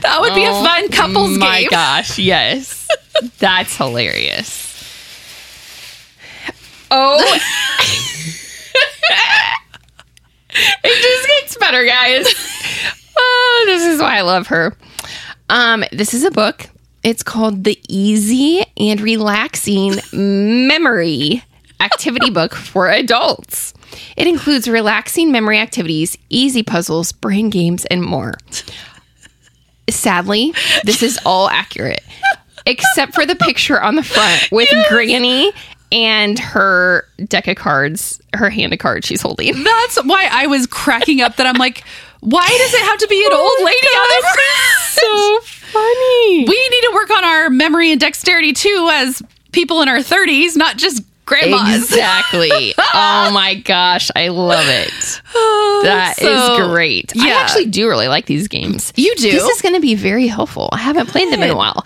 [0.00, 1.70] That would be a oh fun couples Oh my game.
[1.70, 2.88] gosh, yes.
[3.38, 4.64] That's hilarious.
[6.90, 7.18] Oh.
[10.84, 12.26] it just gets better, guys.
[13.16, 14.76] Oh, this is why I love her.
[15.48, 16.68] Um, this is a book.
[17.02, 21.42] It's called The Easy and Relaxing Memory
[21.80, 23.74] Activity Book for Adults.
[24.16, 28.34] It includes relaxing memory activities, easy puzzles, brain games, and more.
[29.88, 30.52] Sadly,
[30.84, 32.02] this is all accurate,
[32.66, 35.52] except for the picture on the front with Granny
[35.92, 39.62] and her deck of cards, her hand of cards she's holding.
[39.62, 41.84] That's why I was cracking up that I'm like,
[42.28, 44.90] why does it have to be an oh old lady on the front?
[44.90, 46.44] so funny.
[46.44, 49.22] We need to work on our memory and dexterity too as
[49.52, 51.84] people in our 30s, not just grandmas.
[51.84, 52.74] Exactly.
[52.78, 55.20] oh my gosh, I love it.
[55.34, 57.12] Oh, that is So, great.
[57.16, 58.92] I actually do really like these games.
[58.96, 59.30] You do?
[59.30, 60.68] This is going to be very helpful.
[60.72, 61.84] I haven't played them in a while.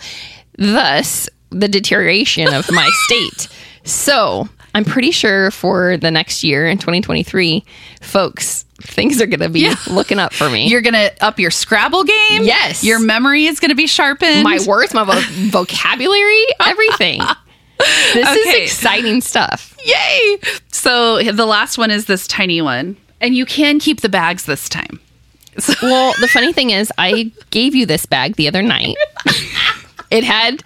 [0.57, 3.47] Thus, the deterioration of my state.
[3.83, 7.63] So, I'm pretty sure for the next year in 2023,
[8.01, 9.75] folks, things are going to be Yeah.
[9.89, 10.67] looking up for me.
[10.69, 12.43] You're going to up your Scrabble game.
[12.43, 12.83] Yes.
[12.83, 14.43] Your memory is going to be sharpened.
[14.43, 17.21] my words, my vo- vocabulary, everything.
[18.13, 18.39] This Okay.
[18.63, 19.75] is exciting stuff.
[19.83, 20.37] Yay.
[20.71, 22.95] So the last one is this tiny one.
[23.19, 24.99] And you can keep the bags this time.
[25.57, 28.95] So, Well, the funny thing is, I gave you this bag the other night.
[30.11, 30.61] it had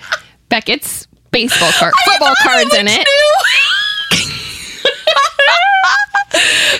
[0.50, 3.08] Beckett's baseball card, football cards in it.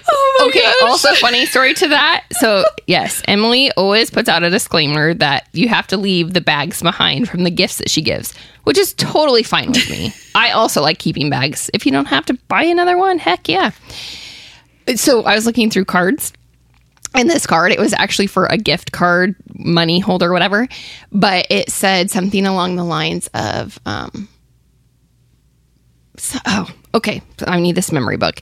[0.08, 0.76] Oh my Okay, gosh.
[0.84, 2.24] also funny story to that.
[2.32, 6.82] So, yes, Emily always puts out a disclaimer that you have to leave the bags
[6.82, 8.34] behind from the gifts that she gives,
[8.64, 10.14] which is totally fine with me.
[10.36, 11.70] I also like keeping bags.
[11.74, 13.72] If you don't have to buy another one, heck yeah.
[14.96, 16.32] So, I was looking through cards
[17.16, 20.68] and this card it was actually for a gift card money holder whatever
[21.14, 24.28] but it said something along the lines of um
[26.46, 27.22] oh okay.
[27.46, 28.42] I need this memory book.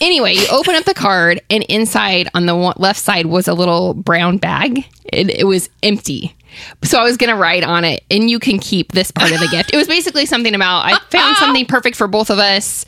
[0.00, 3.94] Anyway you open up the card and inside on the left side was a little
[3.94, 6.34] brown bag it, it was empty.
[6.84, 9.48] So i was gonna write on it and you can keep this part of the
[9.48, 9.72] gift.
[9.72, 12.84] It was basically something about i found something perfect for both of us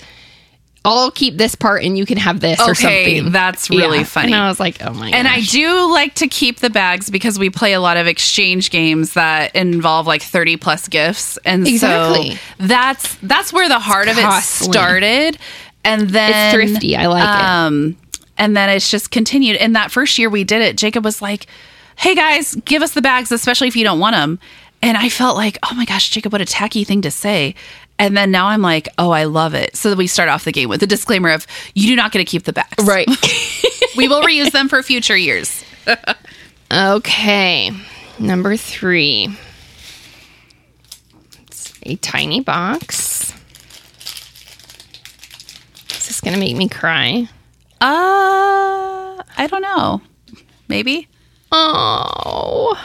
[0.87, 3.33] I'll keep this part and you can have this or Okay, something.
[3.33, 4.33] that's really funny.
[4.33, 7.39] And I was like, oh my And I do like to keep the bags because
[7.39, 11.39] we play a lot of exchange games that involve like 30 plus gifts.
[11.47, 12.33] And Exactly.
[12.33, 15.39] so that's that's where the heart of it started.
[15.85, 16.97] And then It's thrifty.
[16.97, 17.45] I like it.
[17.45, 17.97] um,
[18.37, 19.57] And then it's just continued.
[19.57, 21.47] And that first year we did it, Jacob was like,
[21.97, 24.39] Hey guys, give us the bags, especially if you don't want them.
[24.83, 27.55] And I felt like, oh my gosh, Jacob, what a tacky thing to say.
[27.99, 29.77] And then now I'm like, oh, I love it.
[29.77, 32.25] So we start off the game with the disclaimer of you do not get to
[32.25, 32.85] keep the bags.
[32.85, 33.09] Right.
[33.97, 35.65] We will reuse them for future years.
[36.73, 37.71] okay.
[38.19, 39.37] Number three.
[41.47, 43.33] It's a tiny box.
[45.91, 47.29] Is this going to make me cry?
[47.81, 50.03] Uh, I don't know.
[50.67, 51.09] Maybe.
[51.53, 52.77] Oh.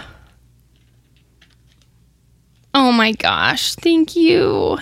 [2.75, 3.73] Oh my gosh.
[3.75, 4.77] Thank you.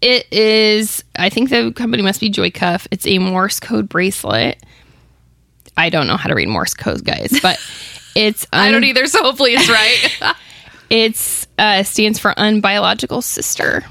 [0.00, 2.86] It is, I think the company must be Joy Cuff.
[2.90, 4.62] It's a Morse code bracelet.
[5.76, 7.58] I don't know how to read Morse code, guys, but
[8.14, 10.34] it's I don't either, so hopefully it's right.
[10.90, 13.84] It's uh, stands for unbiological sister.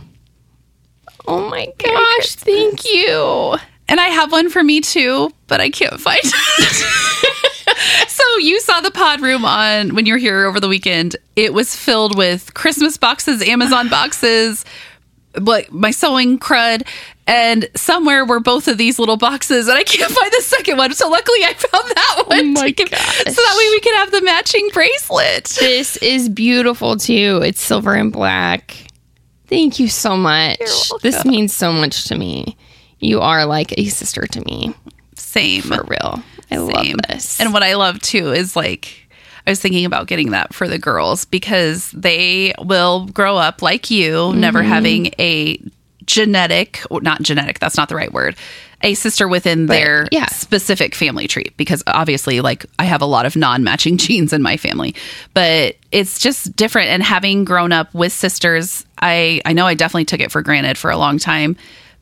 [1.27, 2.29] Oh my gosh!
[2.35, 3.55] Thank you.
[3.87, 8.07] and I have one for me too, but I can't find it.
[8.07, 11.15] so you saw the pod room on when you were here over the weekend.
[11.35, 14.65] It was filled with Christmas boxes, Amazon boxes,
[15.39, 16.87] like my sewing crud.
[17.29, 20.93] And somewhere were both of these little boxes, and I can't find the second one.
[20.93, 22.53] So luckily, I found that oh one.
[22.53, 23.17] my to give- gosh.
[23.17, 25.43] So that way we could have the matching bracelet.
[25.59, 27.41] This is beautiful too.
[27.43, 28.77] It's silver and black.
[29.47, 30.59] Thank you so much.
[31.01, 32.55] This means so much to me.
[32.99, 34.73] You are like a sister to me,
[35.15, 35.61] Same.
[35.63, 36.23] for real.
[36.49, 36.67] I Same.
[36.67, 37.41] love this.
[37.41, 39.06] And what I love too is like
[39.47, 43.89] I was thinking about getting that for the girls because they will grow up like
[43.89, 44.69] you, never Mm-hmm.
[44.69, 45.61] having a
[46.05, 48.35] genetic not genetic, that's not the right word.
[48.81, 50.27] A sister within their yeah.
[50.27, 54.57] specific family tree because obviously like I have a lot of non-matching genes in my
[54.57, 54.95] family.
[55.33, 60.05] But it's just different and having grown up with sisters, I I know I definitely
[60.05, 61.55] took it for granted for a long time,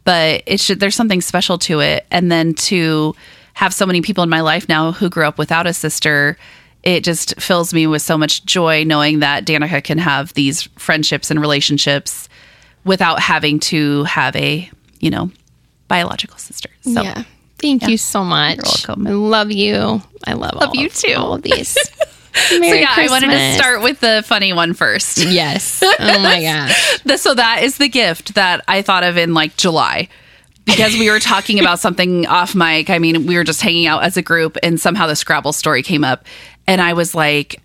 [0.04, 3.16] but it should there's something special to it and then to
[3.54, 6.38] have so many people in my life now who grew up without a sister
[6.86, 11.32] it just fills me with so much joy knowing that Danica can have these friendships
[11.32, 12.30] and relationships
[12.86, 14.70] without having to have a,
[15.00, 15.32] you know,
[15.88, 16.70] biological sister.
[16.82, 17.24] So yeah.
[17.58, 18.58] Thank you so much.
[18.58, 19.08] You're welcome.
[19.08, 20.02] I love you.
[20.28, 21.16] I love, all you too.
[21.18, 21.70] All of these.
[21.70, 25.18] so Merry yeah, I wanted to start with the funny one first.
[25.18, 25.82] Yes.
[25.98, 27.22] Oh my gosh.
[27.22, 30.10] So that is the gift that I thought of in like July.
[30.66, 32.90] Because we were talking about something off mic.
[32.90, 35.84] I mean, we were just hanging out as a group and somehow the Scrabble story
[35.84, 36.26] came up.
[36.68, 37.62] And I was like,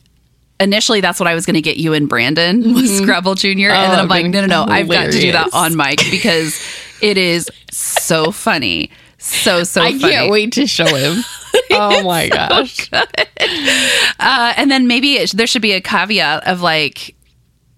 [0.59, 3.03] initially that's what I was going to get you and Brandon was mm-hmm.
[3.05, 3.71] Scrabble Junior.
[3.71, 5.99] and then Oh, I'm like, no, no, no, I've got to do that on mic
[6.11, 6.61] because
[7.01, 8.91] it is so funny.
[9.19, 9.97] So, so funny.
[9.97, 10.13] I funny.
[10.13, 11.23] can't wait to show him.
[11.73, 12.89] Oh my gosh.
[12.93, 17.15] Uh, and then maybe it, there should be a caveat of like,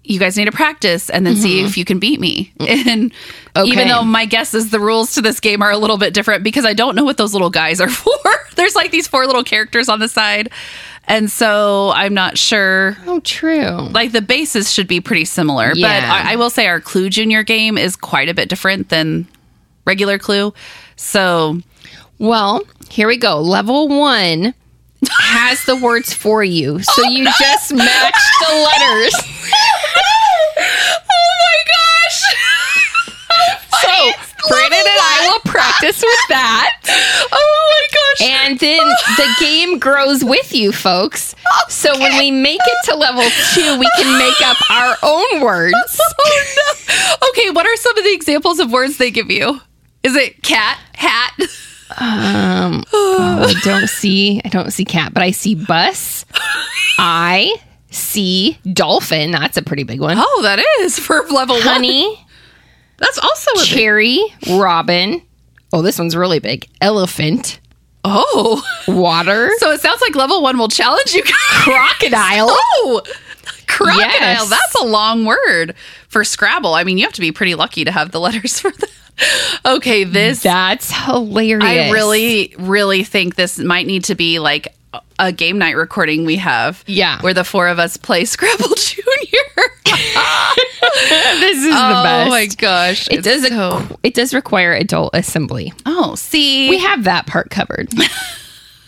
[0.03, 1.67] you guys need to practice and then see mm-hmm.
[1.67, 2.53] if you can beat me.
[2.59, 2.87] Mm.
[2.87, 3.13] And
[3.55, 3.69] Okay.
[3.69, 6.43] even though my guess is the rules to this game are a little bit different
[6.43, 8.17] because I don't know what those little guys are for.
[8.55, 10.49] There's like these four little characters on the side.
[11.05, 12.97] And so I'm not sure.
[13.05, 13.89] Oh, true.
[13.91, 15.69] Like the bases should be pretty similar.
[15.69, 16.23] But Yeah.
[16.25, 19.27] I, I will say our Clue Junior game is quite a bit different than
[19.85, 20.53] regular Clue.
[20.95, 21.59] So
[22.19, 23.41] Well, here we go.
[23.41, 24.53] Level one
[25.19, 26.81] has the words for you.
[26.81, 29.13] So oh, you just match the letters.
[30.55, 32.21] Oh my gosh!
[33.83, 36.79] So Brandon and I will practice with that.
[37.35, 38.29] Oh my gosh!
[38.29, 38.87] And then
[39.17, 41.35] the game grows with you, folks.
[41.69, 43.23] So when we make it to level
[43.53, 45.73] two, we can make up our own words.
[46.19, 47.29] oh no.
[47.29, 49.61] Okay, what are some of the examples of words they give you?
[50.03, 51.33] Is it cat, hat?
[51.97, 56.25] Um, oh, I don't see, I don't see cat, but I see bus.
[56.99, 57.55] I
[57.89, 59.31] see dolphin.
[59.31, 60.17] That's a pretty big one.
[60.19, 61.83] Oh, that is for level one.
[62.97, 64.19] That's also a big- cherry,
[64.49, 65.21] robin.
[65.71, 66.67] Oh, this one's really big.
[66.81, 67.59] Elephant,
[68.03, 68.63] Oh.
[68.87, 71.33] water, So it sounds like level one will challenge you guys.
[71.63, 72.49] crocodile.
[72.75, 73.01] Oh,
[73.67, 74.03] crocodile.
[74.09, 74.49] Yes.
[74.49, 75.73] That's a long word
[76.09, 76.73] for Scrabble.
[76.75, 78.89] I mean, you have to be pretty lucky to have the letters for that.
[79.65, 81.63] Okay, this That's hilarious.
[81.89, 84.75] I really, really think this might need to be like
[85.19, 86.83] a- game night recording we have.
[86.87, 87.21] Yeah.
[87.21, 89.39] Where the four of us play Scrabble Junior.
[91.39, 92.27] this is the best.
[92.27, 93.07] oh my gosh.
[93.09, 93.47] It does.
[93.47, 95.73] so- it does require adult assembly.
[95.85, 96.69] oh, see.
[96.69, 97.89] We have that part covered.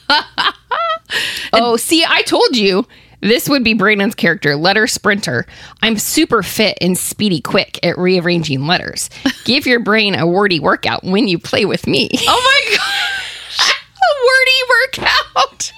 [1.53, 2.85] oh, see, I told you
[3.21, 5.45] this would be Brandon's character, letter sprinter.
[5.81, 9.09] I'm super fit and speedy quick at rearranging letters.
[9.45, 12.09] Give your brain a wordy workout when you play with me.
[12.13, 13.71] oh my gosh.
[13.71, 15.71] a wordy workout.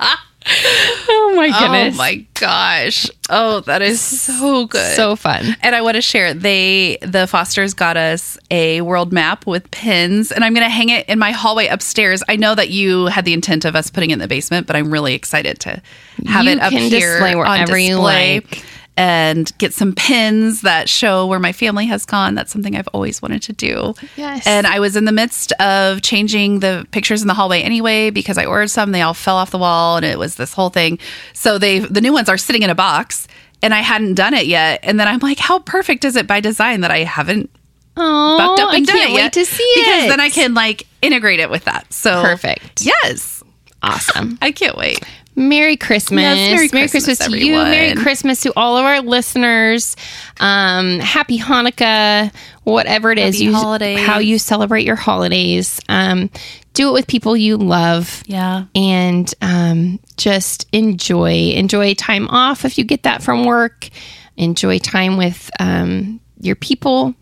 [0.42, 1.94] Oh my oh goodness.
[1.94, 3.08] Oh my gosh.
[3.28, 4.96] Oh, that is so good.
[4.96, 5.44] So fun.
[5.62, 10.32] and I want to share they the Fosters got us a world map with pins
[10.32, 12.22] and I'm going to hang it in my hallway upstairs.
[12.28, 14.76] I know that you had the intent of us putting it in the basement, but
[14.76, 15.82] I'm really excited to
[16.26, 18.64] have You it up can here display on wherever you like.
[19.00, 22.34] And get some pins that show where my family has gone.
[22.34, 23.94] That's something I've always wanted to do.
[24.16, 24.46] Yes.
[24.46, 28.36] And I was in the midst of changing the pictures in the hallway anyway because
[28.36, 28.92] I ordered some.
[28.92, 30.98] They all fell off the wall and it was this whole thing.
[31.32, 33.26] So they the new ones are sitting in a box
[33.62, 34.80] and I hadn't done it yet.
[34.82, 37.48] And then I'm like, how perfect is it by design that I haven't
[37.96, 39.32] Oh, bucked up and I done can't it wait yet?
[39.32, 40.08] to see because it.
[40.08, 41.90] then I can like integrate it with that.
[41.92, 42.82] So Perfect.
[42.84, 43.42] Yes.
[43.82, 44.38] Awesome.
[44.42, 45.00] I can't wait.
[45.40, 46.22] Merry Christmas.
[46.22, 47.54] Yes, Merry Christmas, to you.
[47.54, 47.94] Merry.
[47.94, 49.96] Christmas to all of our listeners.
[50.38, 52.32] Um, happy Hanukkah,
[52.64, 54.06] whatever it is Happy you holidays.
[54.06, 55.80] how you celebrate your holidays.
[55.88, 56.30] Um,
[56.74, 58.22] do it with people you love.
[58.26, 58.64] Yeah.
[58.74, 61.52] And um, just enjoy.
[61.52, 63.88] Enjoy time off if you get that from work.
[64.36, 67.14] Enjoy time with um, your people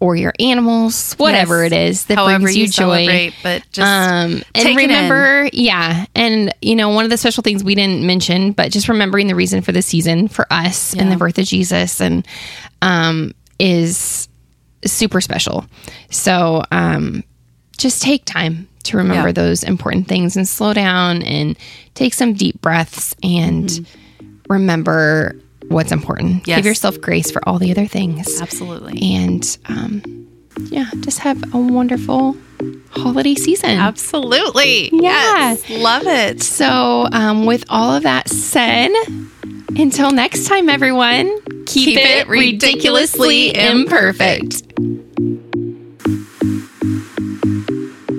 [0.00, 1.72] or your animals, whatever Yes.
[1.72, 3.32] it is that However brings you, you joy.
[3.42, 4.88] but just Um, and take it in.
[4.88, 8.88] remember, yeah, and you know, one of the special things we didn't mention, but just
[8.88, 12.26] remembering the reason for the season for us and the birth of Jesus, and
[12.82, 14.28] um, is
[14.84, 15.64] super special.
[16.10, 17.24] So, um,
[17.76, 19.32] just take time to remember Yeah.
[19.32, 21.56] those important things and slow down and
[21.94, 23.84] take some deep breaths and
[24.48, 25.36] remember
[25.68, 26.46] what's important.
[26.46, 26.58] Yes.
[26.58, 29.00] Give yourself grace for all the other things absolutely.
[29.02, 30.28] and um,
[30.70, 32.36] yeah, just have a wonderful
[32.90, 33.70] holiday season.
[33.70, 34.90] Absolutely.
[34.92, 35.52] Yeah.
[35.54, 35.70] Yes.
[35.70, 36.42] Love it.
[36.42, 38.90] So, um, with all of that said,
[39.68, 41.26] until next time, everyone,
[41.66, 44.62] keep, Keep it ridiculously imperfect.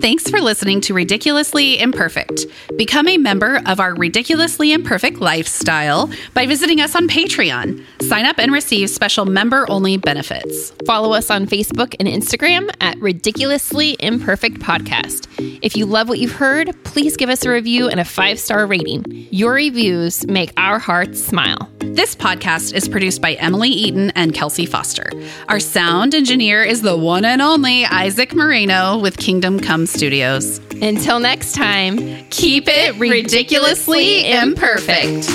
[0.02, 2.46] Thanks for listening to Ridiculously Imperfect.
[2.78, 7.84] Become a member of our Ridiculously Imperfect lifestyle by visiting us on Patreon.
[8.04, 10.72] Sign up and receive special member only benefits.
[10.86, 15.28] Follow us on Facebook and Instagram at Ridiculously Imperfect Podcast.
[15.62, 18.66] If you love what you've heard, please give us a review and a five star
[18.66, 19.04] rating.
[19.32, 21.70] Your reviews make our hearts smile.
[21.80, 25.10] This podcast is produced by Emily Eaton and Kelsey Foster.
[25.50, 30.60] Our sound engineer is the one and only Isaac Moreno with Kingdom Come Studios.
[30.82, 31.98] Until next time,
[32.30, 35.26] Keep it ridiculously imperfect.